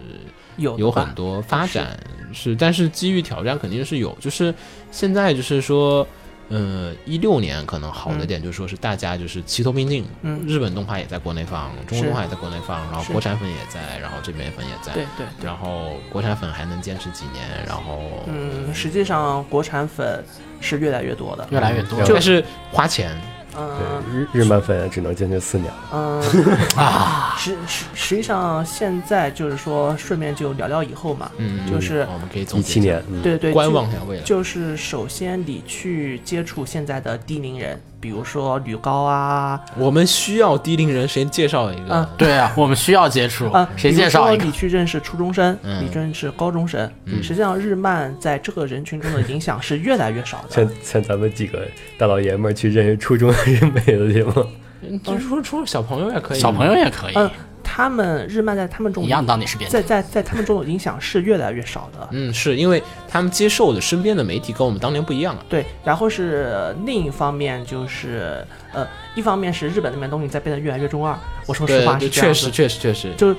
[0.59, 1.99] 有有很多发展，
[2.37, 4.15] 是，但是机遇挑战肯定是有。
[4.21, 4.55] 就是
[4.93, 6.07] 现在就是说，
[6.51, 15.47] 呃，一六年可能好的点就是说是大家就是齐头并进，嗯日本动画也在国内放，中国动画也在国内放，然后国产粉也在，然后这边粉也在，对对对。
[15.47, 20.23] 然后国产粉还能坚持几年，然后嗯，实际上国产粉
[20.61, 21.49] 是越来越多的。
[21.51, 23.19] 越来越多就但是花钱，
[23.59, 25.73] 嗯日日漫粉只能坚持四年。
[25.93, 26.23] 嗯，
[26.77, 31.31] 啊，实实实际上现在就是说，顺便就聊聊以后嘛。
[31.39, 34.23] 嗯，就是我们可以总一结七年，嗯，对对，观望一下未来。
[34.23, 41.95] 就是首先你去接触现在的低龄人，比如说女高啊，我们需要低龄人，谁介绍一个？
[41.95, 44.43] 嗯对啊，我们需要接触啊，谁比如介绍一个？
[44.43, 44.53] 说你？
[44.53, 45.85] 去认识初中生，嗯。
[45.85, 47.23] 你认识高中生，嗯。
[47.23, 50.51] 实际上日漫在这个人群中的影响是越来越少的。
[50.51, 50.69] 像。
[50.83, 51.67] 像咱们几个
[51.99, 54.47] 大老爷们儿去认识初中生美的地方，
[54.83, 57.31] 嗯就是说，除了小朋友也可以，小朋友也可以，嗯，
[57.69, 60.01] 他们日漫在他们中一样当年是变态在。
[60.01, 62.09] 在在他们中的影响是越来越少的。
[62.13, 65.45] 嗯，是因为他们接受的身边的媒体跟我们当年不一样了。
[65.49, 68.87] 对，然后是呃另一方面就是呃，
[69.17, 71.19] 一方面是日本那边东西在变得越来越中二。
[71.47, 72.69] 我说实话对确实是这样子。
[72.69, 73.35] 确实确实，就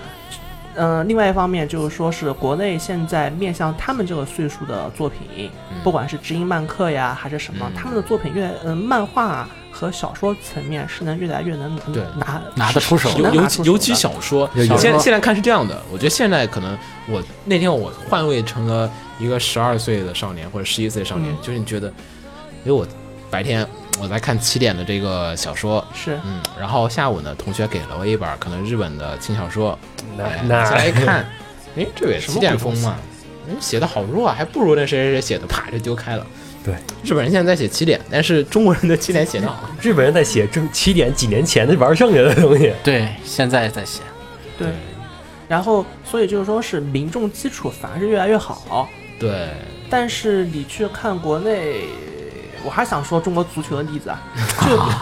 [0.75, 16.75] 呃，另外一方面就是说是国内现在面向他们这个岁数的作品，嗯不管是知音漫客呀还是什么，嗯他们的作品越嗯呃漫画和小说层面是能越来越能对拿拿得出手尤其尤其小说，现在现在看是这样的，我觉得现在可能
[17.07, 21.89] 我那天我换位成了一个十二岁的少年或者十一岁少年，嗯就是你觉得，
[22.65, 22.87] 因为我
[23.29, 23.63] 白天
[24.01, 29.77] 我在看起点的这个小说，是嗯，然后下午呢，同学给了我一本可能日本的轻小说，
[30.17, 31.23] 那哎那下来看，
[31.77, 32.95] 哎，这也什么起点风嘛，
[33.47, 36.25] 嗯，写的好弱啊，还不如那谁谁谁写的，啪就丢开了。
[36.67, 39.69] 对，日本人现在在写起点，但是中国人的起点写得好。
[39.81, 44.01] 日本人在写正起点几年前的玩剩下的东西，对，现在在写，
[44.59, 44.67] 对，
[45.47, 49.47] 然后所以就是说是民众基础反而是越来越好，对，
[49.89, 51.85] 但是你去看国内，
[52.65, 54.21] 我还想说中国足球的例子啊，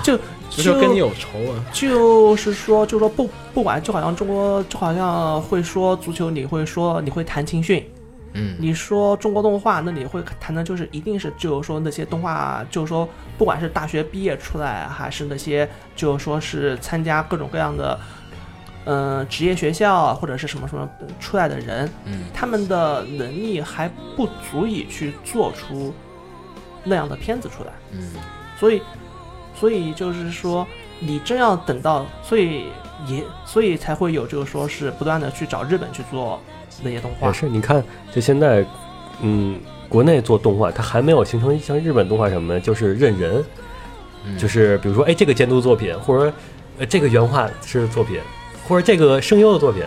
[0.06, 1.58] 就就 足球跟你有仇啊。
[1.74, 7.84] 就是说，就是说不不管，就好像中国就好像会说足球，你会说你会谈青训，
[8.36, 18.00] 嗯，你说中国动画，那你会谈的就是一定是就是说那些动画，就是说不管是大学毕业出来，还是那些就是说是参加各种各样的。
[18.88, 20.88] 嗯，职业学校或者是什么什么
[21.20, 25.92] 出来的人，嗯他们的能力还不足以去做出
[26.84, 27.72] 那样的片子出来。
[27.94, 28.14] 嗯，
[28.60, 28.84] 所以，
[29.56, 30.68] 所以就是说，
[31.00, 32.66] 你真要等到，所以
[33.08, 36.40] 也，所以才会有就是说是不断的去找日本去做
[36.84, 37.34] 那些动画也。
[37.34, 38.66] 是你看，就现在，
[39.22, 43.44] 嗯，国内做动画，它还没有形成像日本动画什么的，就是认人，
[44.26, 46.34] 嗯就是比如说，哎，这个监督作品，或者
[46.80, 48.20] 呃这个原画师作品，
[48.68, 49.84] 或者这个声优的作品，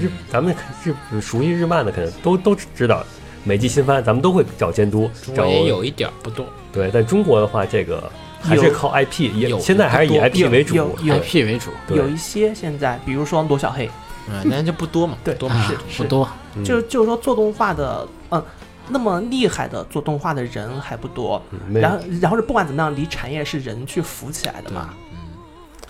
[0.00, 3.04] 日嗯咱们日熟悉日漫的，肯定都都知道。
[3.44, 6.46] 每季新番，咱们都会找监督，找也有一点不多。
[6.72, 6.88] 对。
[6.94, 8.08] 但中国的话，这个
[8.40, 13.90] 还是靠 IP，也有现在还是以 IP 为主 IP 为主，有一些现在，比如说罗小黑，
[14.28, 15.56] 嗯，那就不多嘛，对多嘛。
[15.56, 18.44] 啊是是不多，嗯就就是说做动画的，嗯，
[18.88, 21.42] 那么厉害的做动画的人还不多。
[21.72, 24.90] 然后，然后是不管怎么样，离产业是人去扶起来的嘛。
[25.12, 25.18] 嗯，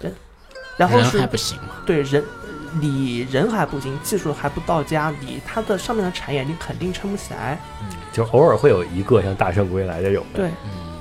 [0.02, 0.14] 人
[0.76, 2.24] 然后是还不行嘛，对人，
[2.80, 7.58] 你人还不行，技术还不到家，你它的上面的产业你肯定撑不起来。
[7.82, 11.00] 嗯就偶尔会有一个像《大圣归来》这种的，对，嗯，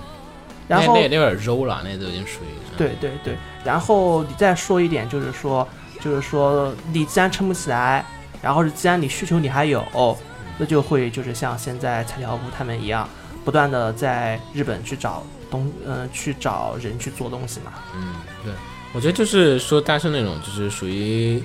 [0.66, 5.68] 然后那那那有点 low 了，那都已经属于对对对，然后你再说一点，就是说，
[6.02, 8.04] 就是说，你既然撑不起来，
[8.42, 9.86] 然后是既然你需求你还有，
[10.58, 13.08] 那就会就是像现在彩条屋他们一样，
[13.46, 17.74] 不断的在日本去找东，呃，去找人去做东西嘛。
[17.96, 18.54] 嗯，对，
[18.94, 21.42] 我觉得就是说大圣那种，就是属于，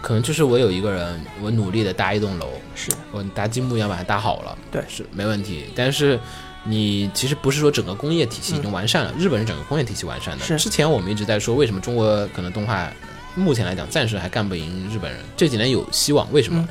[0.00, 5.66] 可能就是我有一个人，我努力的搭一栋楼，是我搭积木一样把它搭好了，对是没问题。
[5.74, 6.18] 但是
[6.64, 10.44] 你其实不是说整个工业体系已经完善了，日本是整个工业体系完善的。
[10.44, 12.88] 是之前我们一直在说，为什么中国可能动画
[13.34, 16.68] 目前来讲暂时还干不赢日本人，这几年有希望，为什么？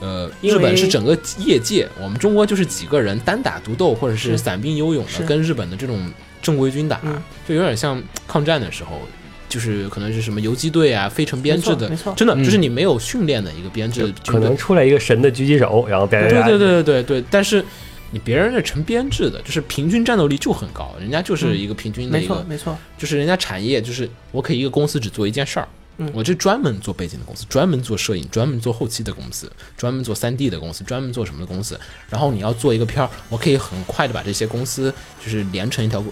[0.00, 6.08] 呃，日本是整个业界，我们中国就是几个人单打独斗，或者是是散兵游勇的，跟日本的这种
[6.40, 9.00] 正规军打，嗯就有点像抗战的时候，
[9.48, 14.56] 就是可能是什么游击队啊、非成编制的没错，真的嗯就是你没有训练的一个编制军队可能。
[14.56, 17.64] 出来一个神的狙击手，然后别对对对对对对，但是
[18.12, 25.66] 你别人是成编制的，就是平均战斗力就很高，人家就是一个平均的没一个，错没错，就是人家产业就是我可以一个公司只做一件事儿。
[25.98, 31.78] 嗯我这专门做背景的公司，专门做摄影，专门做后期的公司，专门做三 D 的公司，专门做什么的公司。
[32.08, 36.02] 然后你要做一个片儿，我可以很快的把这些公司就是连成一条，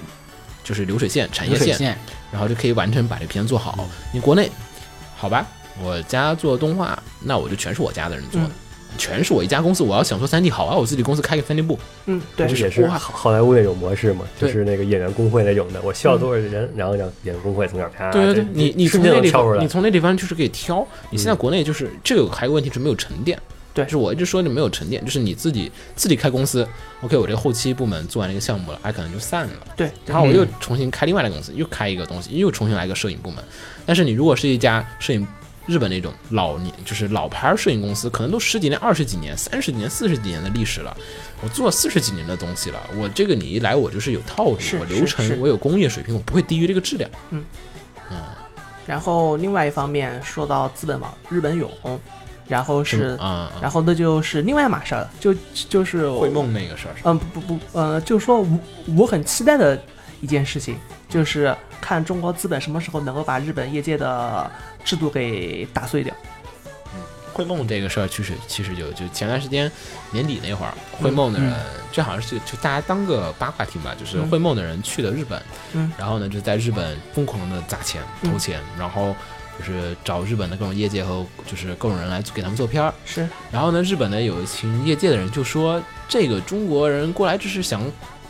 [0.64, 1.98] 就是流水线、产业线，线，
[2.32, 3.88] 然后就可以完成把这片做好。
[4.12, 4.50] 你国内，
[5.16, 5.46] 好吧，
[5.80, 8.50] 我家做动画，那我就全是我家的人做的，
[8.98, 9.82] 全是我一家公司。
[9.82, 19.68] 我要想做三 D，好啊，我自己公司开个三 D 部，嗯，对这，也是好好莱坞那种模式嘛，就是那个演员工会那种的，我需要多少人，然后让演员工会从哪儿啪，对对对，你你从那地方，你。
[19.68, 20.86] 从那地方就是可以挑。
[21.10, 23.38] 你现在嗯国内就是这个还有个问题是没有沉淀，
[23.74, 26.66] 对就是我一直说你没有沉淀，就是你自己自己开公司
[27.02, 29.52] ，OK，我这个后期部门做完这个项目了，哎，可能就散了。
[29.76, 33.44] 对，然后我又重新开另外的公司，又开一个东西，又重新来一个摄影部门。
[33.84, 35.26] 但是你如果是一家摄影
[35.66, 40.96] 日本那种老年，就是老牌摄影公司，可能都十几年、二十几年、三十几年、四十几年的历史了。
[41.42, 47.10] 我做四十几年的东西了，我这个你一来，我就是有套路，是我流程我有工业水平，我不会低于这个质量。
[47.30, 47.44] 嗯。
[48.10, 48.16] 嗯
[48.86, 51.68] 然后另外一方面说到资本网日本勇，
[52.46, 55.34] 然后是，嗯，然后那就是另外一码事儿了，就
[55.68, 58.60] 就是会梦那个事儿嗯，不不不，呃，就是说我
[58.96, 59.76] 我很期待的
[60.20, 60.76] 一件事情，
[61.08, 64.48] 就是看中国资本什么时候能够把日本业界的
[64.86, 66.14] 制度给打碎掉。
[67.34, 69.70] 绘梦这个事儿，其实其实就就前段时间
[70.10, 71.52] 年底那会儿，绘梦的人，
[71.92, 75.38] 这好像是就大家当个八卦听吧，就是嗯绘梦的人去了日本，
[75.74, 79.14] 嗯然后呢就在日本疯狂的砸钱嗯投钱，然后
[79.58, 85.78] 就是找日本的各种业界和就是各种人来给他们做片儿，是，然后呢日本呢有一群业界的人就说，
[86.08, 87.82] 这个中国人过来就是想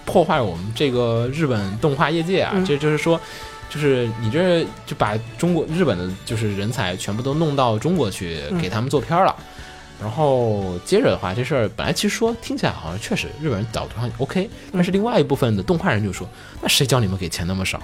[0.04, 3.20] 破坏我们这个日本动画业界啊，嗯这就是说。
[3.68, 9.34] 就是你这就把中国日本的就是人才全部都弄到中国去嗯给他们做片儿了，
[10.00, 16.28] 然后接着的话，这事儿本来其实说听起来好像确实日本人导图上 OK，但是另外一部分的动画人就说，
[16.60, 17.80] 那谁叫你们给钱那么少？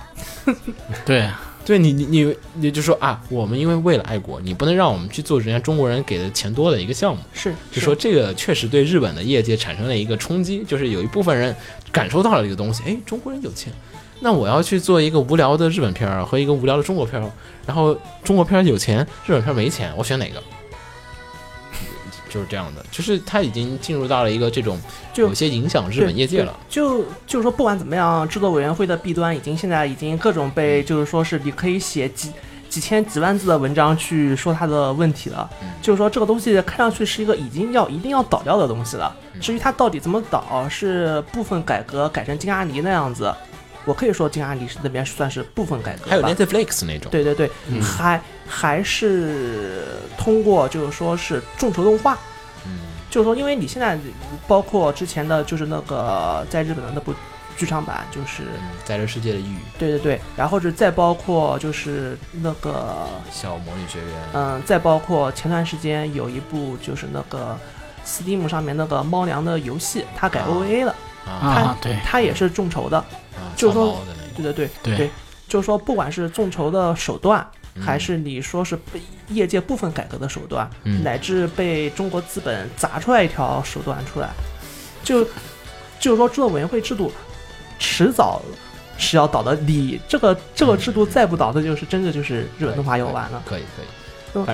[1.04, 7.22] 对啊，对你你你你就说啊，我们因为为了爱国，你不能让我们去做人家中国人给的钱多的一个项目。
[7.32, 11.54] 是，就说这个确实对日本的业界产生了一个冲击，就是有一部分人
[11.90, 13.72] 感受到了这个东西，哎，中国人有钱，
[14.22, 17.28] 那我要去做一个无聊的日本片儿和一个无聊的中国片儿，
[17.66, 20.40] 然后中国片儿有钱，日本片儿没钱，我选哪个？
[22.30, 24.80] 就是这样的，就是他已经进入到了一个这种
[25.12, 26.58] 就有些影响日本业界了。
[26.66, 32.32] 就就是说，不管怎么样，制作委员会的弊端已经现在已经各种被，就是说是你可以写几
[32.70, 35.50] 几千几万字的文章去说它的问题了。
[35.60, 39.14] 嗯就是说这个东西看上去是一个已经要一定要倒掉的东西了。
[39.34, 43.30] 嗯至于它到底怎么倒，是部分改革改成金阿尼那样子，
[43.84, 46.10] 我可以说金阿里是那边算是部分改革。
[46.10, 47.82] 还有 Netflix 那种，对对对，嗯。
[47.82, 49.84] 还还是
[50.16, 52.18] 通过就是说是众筹动画，
[52.66, 52.78] 嗯，
[53.10, 53.98] 就是说，因为你现在
[54.46, 57.14] 包括之前的就是那个在日本的那部
[57.56, 67.58] 剧场版，就是嗯，在这世界的异域，对对对，然后是再包括就是那个小魔女学院，嗯，再包括前段时间有一部就是那个
[68.06, 70.48] Steam 上面那个猫粮的游戏，它改啊。
[70.50, 70.94] OVA 了，
[71.26, 71.30] 啊。
[71.30, 73.04] 啊，对，它也是众筹的，
[73.36, 74.00] 啊，就是说
[74.36, 75.10] 对对对对
[75.48, 77.46] 就是说不管是众筹的手段。
[77.74, 84.28] 嗯还是你说是被业界部分改革的手段，嗯乃至被中国资本砸出来一条手段出来，
[85.02, 85.24] 就
[85.98, 87.10] 就是说制作委员会制度
[87.78, 88.42] 迟早
[88.98, 89.54] 是要倒的。
[89.54, 93.42] 你这个这个制度再不倒，那就是真的就是日本动画要完了。
[93.46, 93.62] 可以
[94.34, 94.46] 可以，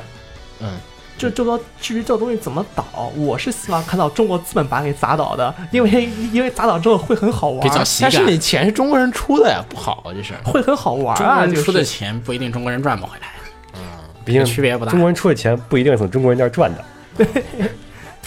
[0.60, 0.78] 嗯
[1.18, 2.84] 就就说至于这个东西怎么倒，
[3.16, 8.24] 我是希望看到中国资本把它给砸倒的，因为因为砸倒之后会很好玩比较儿，但是。
[8.24, 10.40] 你钱是中国人出的呀，不好啊，这事儿。
[10.44, 13.28] 会很好玩啊，国人出的钱不一定中国人赚不回来，
[13.74, 13.80] 嗯
[14.24, 15.00] 毕竟区别不大中。
[15.00, 16.84] 国人出的钱不一定从中国人那儿赚的。
[17.18, 17.44] 对，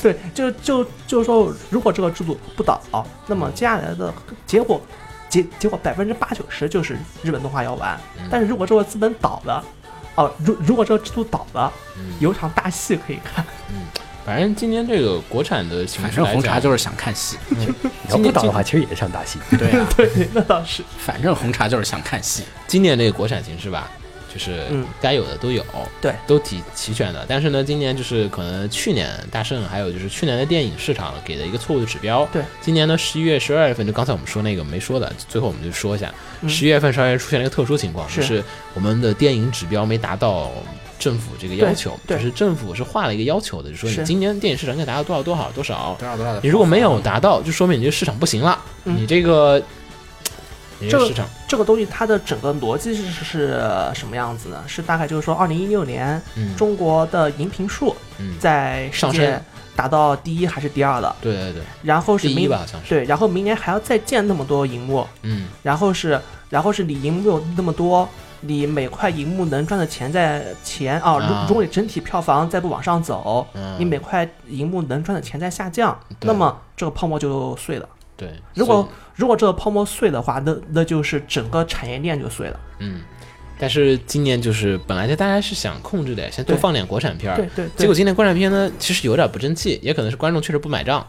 [0.02, 2.82] 对就就就是说，如果这个制度不倒，
[3.28, 4.14] 那么接下来的
[4.46, 4.82] 结果，
[5.30, 7.98] 结结果百分之八九十就是日本动画要完。
[8.20, 9.64] 嗯但是如果这个资本倒了，
[10.16, 13.46] 哦，如如果这个制度倒了，嗯有场大戏可以看。
[13.70, 13.82] 嗯
[14.24, 17.68] 反正今年这个国产的形反正红茶就是想看戏， 你
[18.08, 19.40] 要不倒的话，其实也上大戏。
[19.58, 20.84] 对啊，对，那倒是。
[21.00, 22.44] 反正红茶就是想看戏。
[22.68, 23.90] 今年这个国产形式吧，
[24.34, 24.86] 就是嗯。
[25.02, 25.64] 该有的都有，
[26.00, 27.26] 对，都挺齐全的。
[27.28, 32.28] 但是呢，今年就是可能去年大圣，还有就是去年的电影市场给的一个错误的指标。
[32.32, 36.50] 对，今年呢，十一月、十二月份，就刚才我们说那个没说的，最后我们就说一下，嗯。
[36.50, 38.22] 十一月份、十二月出现了一个特殊情况，是。
[38.22, 40.52] 就是我们的电影指标没达到。
[41.02, 48.96] 政府这个要求，就是政府是画了一个要求的，就说你今年电影市场应该达到多少多少多少，多少多少你如果没有达到，就说明你这个市场不行了，嗯。
[48.96, 49.64] 你这个，你
[50.90, 53.48] 这这个个市场，这个东西它的整个逻辑是是
[53.94, 54.64] 什么样子呢？
[54.68, 58.38] 是大概就是说，二零一六年嗯，中国的荧屏数嗯。
[58.40, 59.42] 在世上界升。
[59.74, 62.90] 达到第一还是第二的，对对对，然后是明第一吧，好像是。
[62.90, 66.20] 对，然后明年还要再建那么多荧幕，嗯，然后是
[66.50, 68.08] 然后是你荧幕有那么多，
[68.42, 71.46] 你每块荧幕能赚的钱在钱啊，如啊。
[71.48, 73.78] 如果你整体票房再不往上走，嗯。
[73.80, 76.28] 你每块荧幕能赚的钱在下降，对。
[76.28, 77.88] 那么这个泡沫就碎了。
[78.22, 82.60] 对，如果如果这个泡沫碎的话，那那就是整个产业链就碎了。
[82.78, 83.02] 嗯，
[83.58, 91.04] 但是今年就是本来就大家是想控制的，先多放点国产片儿，对对对，结果今年国产片呢，其实有点不争气，也可能是观众确实不买账，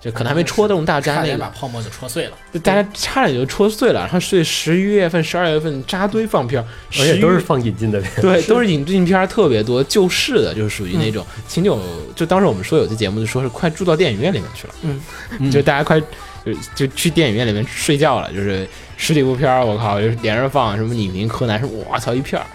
[0.00, 2.32] 就可能还没戳动大家差那个，点把泡沫就戳碎了。
[2.52, 6.66] 就大家差点就戳碎了，然后所以十一月份、十二月份扎堆放片儿，
[6.98, 8.20] 而且都是放引进的片。
[8.20, 11.80] 对，都是引进片儿特别多，救市的，就是属于那种 秦九，
[12.14, 16.00] 就当时我们说有些节目就说是快住到电影院里面去了，嗯，就大家快
[16.46, 18.66] 就就去电影院里面睡觉了，就是
[18.96, 22.46] 十几部片儿，我靠，就是连着放，什么李明、柯南，什么我操一片儿。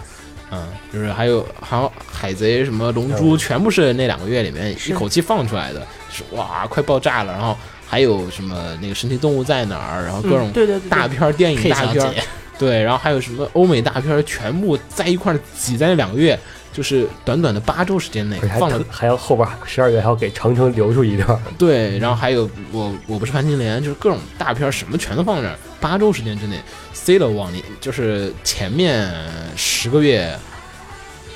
[0.50, 7.32] 嗯，就是还有还有海贼什么龙珠，全部是那两个月里面一口气放出来的，是哇，快爆炸了。
[7.32, 10.52] 然后还有什么那个神奇动物在哪儿，然后各种
[10.90, 12.14] 大片儿、电影大片儿，
[12.58, 16.38] 对，然后还有什么欧美大片儿，全部在一块儿挤在那两个月，
[16.72, 26.56] 就是短短的八周时间内放了还要后边十二月还要给长城留出一段，对，然后还有我我不是潘金莲，就是各种大片什么全都放这儿，八周时间之内
[26.92, 29.12] 塞了往里，就是前面
[29.54, 30.34] 十个月，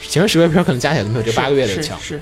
[0.08, 2.20] 前面十个月片可能加起来都没有这是八个月的强，是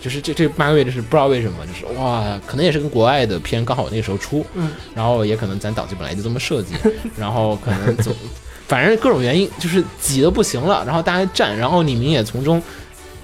[0.00, 6.74] 就是这这八个月就是不知道为什么，就是哇，可能也是跟国外的片刚好那个时候出，嗯，然后也可能咱导剧本来就这么设计，
[7.16, 8.14] 然后可能总
[8.70, 12.62] 反正各种原因就是挤得不行了，然后大家站，然后李明也从中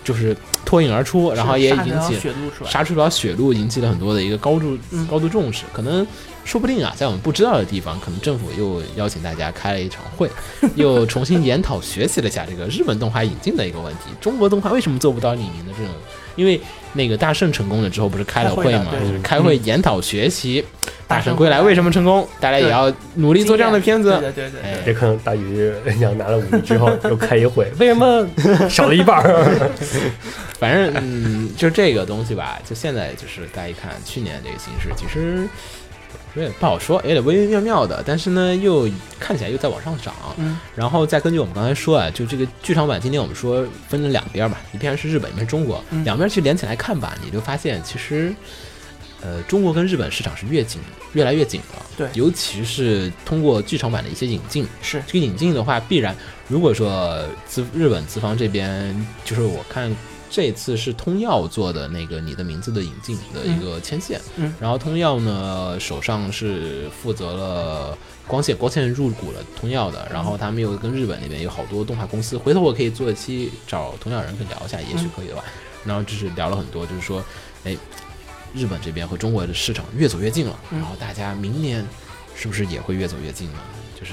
[0.03, 2.18] 就是脱颖而出，然后也引起。
[2.64, 5.62] 杀出一条血路，引起了很多的一个高度、嗯高度重视。
[5.72, 6.05] 可能
[6.44, 10.28] 说不定啊，在我们不知道的地方，可能政府又邀请大家开了一场会，
[10.74, 14.11] 又重新研讨学习了一下这个日本动画引进的一个问题。
[14.20, 15.94] 中国动画为什么做不到李明的这种？
[16.34, 16.61] 因为
[16.97, 18.86] 那个大圣成功了之后，不是开了会嘛，
[19.22, 20.64] 开会研讨学习
[21.07, 24.11] 大大圣圣归来为什么成功，大家也要努力做这样的片子。
[24.18, 28.26] 对对对对哎对，也可能大宇娘拿了五亿之后又开一会，为什么
[28.68, 29.70] 少了一半儿？
[30.59, 35.47] 反正嗯，就这个东西吧，就现在就是大家一看去年这个形势，其实
[36.35, 38.89] 有点不好说，有点微微妙妙的，但是呢，又
[39.19, 40.14] 看起来又在往上涨。
[40.37, 48.35] 嗯，然后再根据我们刚才说啊，就这个剧场版，今天我们说分了两边吧，一边是日本，一边是中国，嗯两边去连起来看吧，你就发现其实。
[49.23, 50.79] 呃，中国跟日本市场是越紧，
[51.14, 51.83] 越来越紧了。
[51.97, 56.14] 对尤其是通过剧场版的一些引进，是这个引进的话，必然
[56.47, 58.95] 如果说资日本资方这边，
[59.25, 59.91] 就是我看
[60.37, 75.43] 这次是通耀做的那个你的名字的引进的一个牵线，嗯然后通耀呢手上是负责了光线，光线入股了通耀的，然后他们又跟日本那边有好多动画公司，回头我可以做一期找通耀人可以聊一下，也许可以的吧。
[75.87, 77.24] 然后就是聊了很多，就是说，
[77.64, 77.74] 哎，
[78.53, 81.82] 日本这边和中国的市场越走越近了，嗯然后大家明年
[82.34, 83.59] 是不是也会越走越近呢？
[83.99, 84.12] 就是，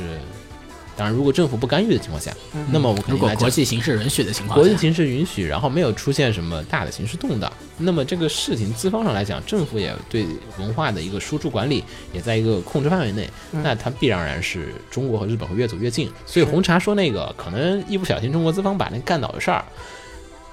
[0.95, 10.25] 当然如果政府不干预的情况下，嗯那么我们肯如果定来讲国际形势允许的情况下，国际形势允许，然后没有出现什么大的形势动荡，那么这个事情资方上来讲，政府也对
[10.59, 16.11] 文化的一个输出管理也在一个控制范围内，嗯那它必然然是中国和日本会越走越近。
[16.25, 19.63] 所以红茶说那个可能一不小心中国资方把那干倒的事儿，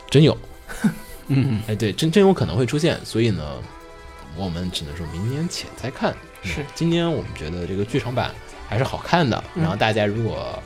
[0.09, 0.37] 真有，
[1.29, 2.99] 嗯，哎，对，真真有可能会出现。
[3.05, 3.45] 所以呢，
[4.37, 6.15] 我们只能说明年且再看。
[6.43, 8.35] 是嗯今年我们觉得这个剧场版
[8.71, 10.59] 还是好看的，嗯然后大家如果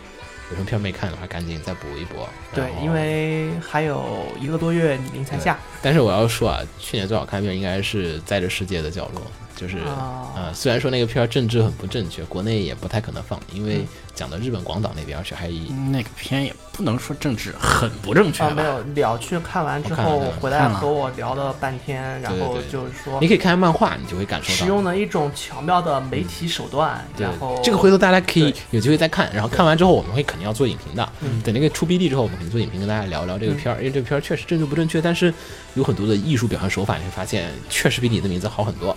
[0.50, 2.16] 有什么片没看的话，赶紧再补一补。
[2.54, 9.22] 对因为还有一个多月李明才下但是我要说啊，去年最好看的片应该是《在这世界的角落》，
[9.56, 18.62] 就是啊呃，虽然说那个片儿政治很不正确，国内也不太可能放，因为嗯讲的日本广岛那边，而且还以那个片也不能说政治很不正确啊，没？
[19.00, 24.54] 有了去看完之后回来和我聊了半天，然后对对对就是说你可以看看漫画，你就会感受到。
[24.54, 31.08] 使用了一种巧妙的媒体手段，对然后这个回头大家可以有机会再看，然后看完之后我们会肯定要做影评的。
[31.20, 35.32] 嗯等那个出 BD 之后，我们肯定做影评，跟大家聊聊这个片儿，因为这个片儿确实政治不正确，但是
[35.74, 38.96] 有很多的艺术表现手法，你会发现确实比你的名字好很多。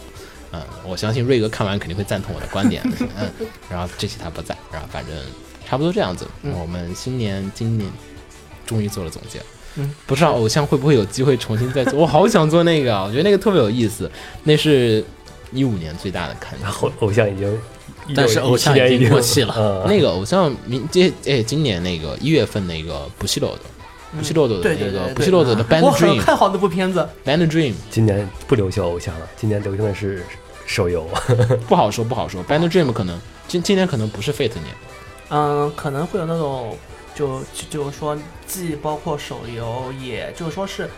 [0.51, 2.81] 嗯，我相信瑞哥看完肯定会赞同我的观点。
[3.19, 5.13] 嗯，然后这期他不在，然后反正
[5.67, 6.27] 差不多这样子。
[6.43, 7.89] 嗯我们新年今年
[8.65, 9.41] 终于做了总结。
[9.75, 11.99] 嗯，不知道偶像会不会有机会重新再做？
[11.99, 14.09] 我好想做那个啊，我觉得那个特别有意思。
[14.43, 15.03] 那是
[15.51, 16.63] 一五年最大的看点。
[16.63, 17.59] 然后偶像已经，
[18.15, 23.61] 但是偶像已经过气了嗯，那个偶像明这哎，今年那个一月份那个不西楼的，
[24.15, 24.75] 不西漏的那个对。
[24.75, 30.23] 对对对不西漏的的 Band 我很 Dream 看好那部片子，Band Dream 今年不流行偶像了，今年流行的是
[30.65, 31.07] 手游。
[31.67, 34.75] 不好说不好说，Band Dream 可能今今年可能不是 Fate 年，
[35.29, 36.77] 嗯，可能会有那种
[37.15, 40.89] 就就就是说，既包括手游，也就是说是，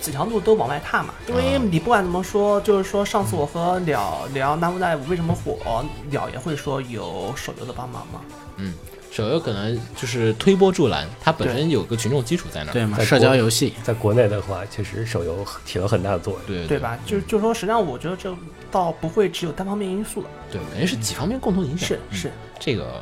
[0.00, 1.14] 几条路都往外踏嘛。
[1.28, 8.20] 因为你不管怎么说，就是说上次我和鸟聊《Love Live》为什么火，鸟也会说有手游的帮忙嘛。
[8.56, 8.74] 嗯，
[9.16, 12.72] 手游可能就是推波助澜，它本身有个群众基础在那儿。
[12.74, 16.42] 对嘛，在社交游戏，在国内的话，确实手游起了很大的作用。
[16.46, 16.78] 对对？
[16.78, 16.98] 吧？
[17.06, 18.36] 就就说实际上，我觉得这
[18.70, 20.28] 倒不会只有单方面因素了。
[20.52, 21.96] 对，肯定是几方面共同影响。
[22.10, 23.00] 是这个，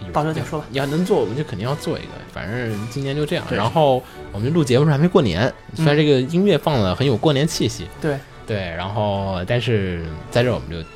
[0.00, 2.08] 哎到时候再说吧你要能做，我们就肯定要做一个。
[2.32, 3.44] 反正今年就这样。
[3.50, 4.00] 然后
[4.30, 10.88] 我们录节目时候还没过年，虽然这个音乐放的很有过年气息，对，对，然后但是在这儿我们就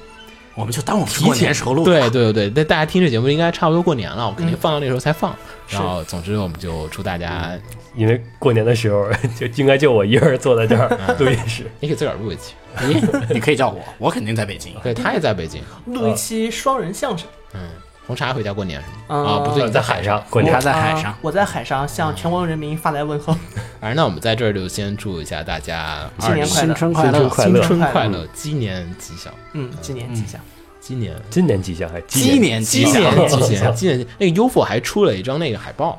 [0.54, 1.84] 我们就当我们是过年时候录。
[1.84, 5.34] 对，对对对，但大家听这节目应该差不多过年了，我肯定嗯放到那时候才放。
[5.66, 7.52] 是然后总之我们就祝大家，
[7.94, 10.88] 因为过年的时候就应该就我一个人坐在这儿
[11.18, 11.64] 录音室。
[11.80, 12.54] 你可以自个儿录一期。
[12.86, 13.02] 你，
[13.34, 14.74] 你可以叫我，我肯定在北京。
[14.82, 15.62] 对，他也在北京。
[15.86, 17.26] 录一期双人相声。
[17.54, 17.60] 嗯，
[18.12, 18.94] 红茶回家过年是吗？
[19.08, 23.32] 嗯啊，不对，你在海上过年他，在海上啊，我在海上向全国人民发来问候，
[23.80, 30.38] 反正那我们在这儿就先祝一下大家新年快乐新春快乐，新新春快乐鸡年吉祥，嗯，鸡年吉祥。
[30.78, 35.92] 鸡年今年吉祥还鸡年吉鸡祥年吉祥，鸡年那个 UFO 还出了一张那个海报，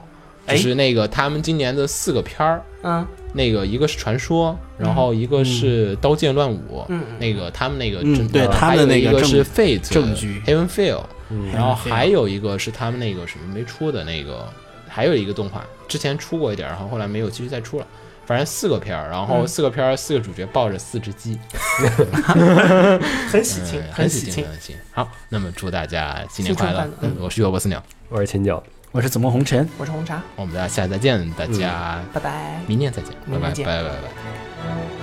[0.45, 2.61] 就哎是那个他们今年的四个片儿。
[2.83, 3.03] 嗯
[3.35, 7.99] 那个一个是传说，然后一个是刀剑乱舞，嗯那个他们那个
[8.31, 11.01] 对他们那个是 Fate 证据 Heaven Feel，
[11.33, 14.47] 嗯然后还有一个是他们那个什么没出的那个，
[14.87, 17.87] 还有一个动画之前出过一点，然后后来没有继续再出了。
[18.25, 21.37] 反正四个片儿，然后嗯四个片儿，四个主角抱着四只鸡，
[23.29, 24.45] 很喜庆嗯，很喜庆，。
[24.45, 24.77] 很喜庆。
[24.91, 27.13] 好，那么祝大家新年快乐嗯！
[27.19, 29.67] 我是月波斯鸟，我是秦九，我是紫梦红尘。
[29.77, 32.61] 我是红茶，我们大家下次再见，大家拜拜。
[32.65, 35.02] 明年再见，拜拜拜拜拜拜。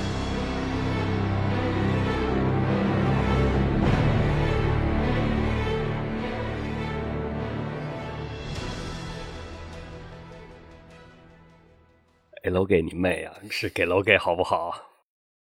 [12.51, 13.33] 楼给你妹啊！
[13.49, 14.90] 是给楼给好不好？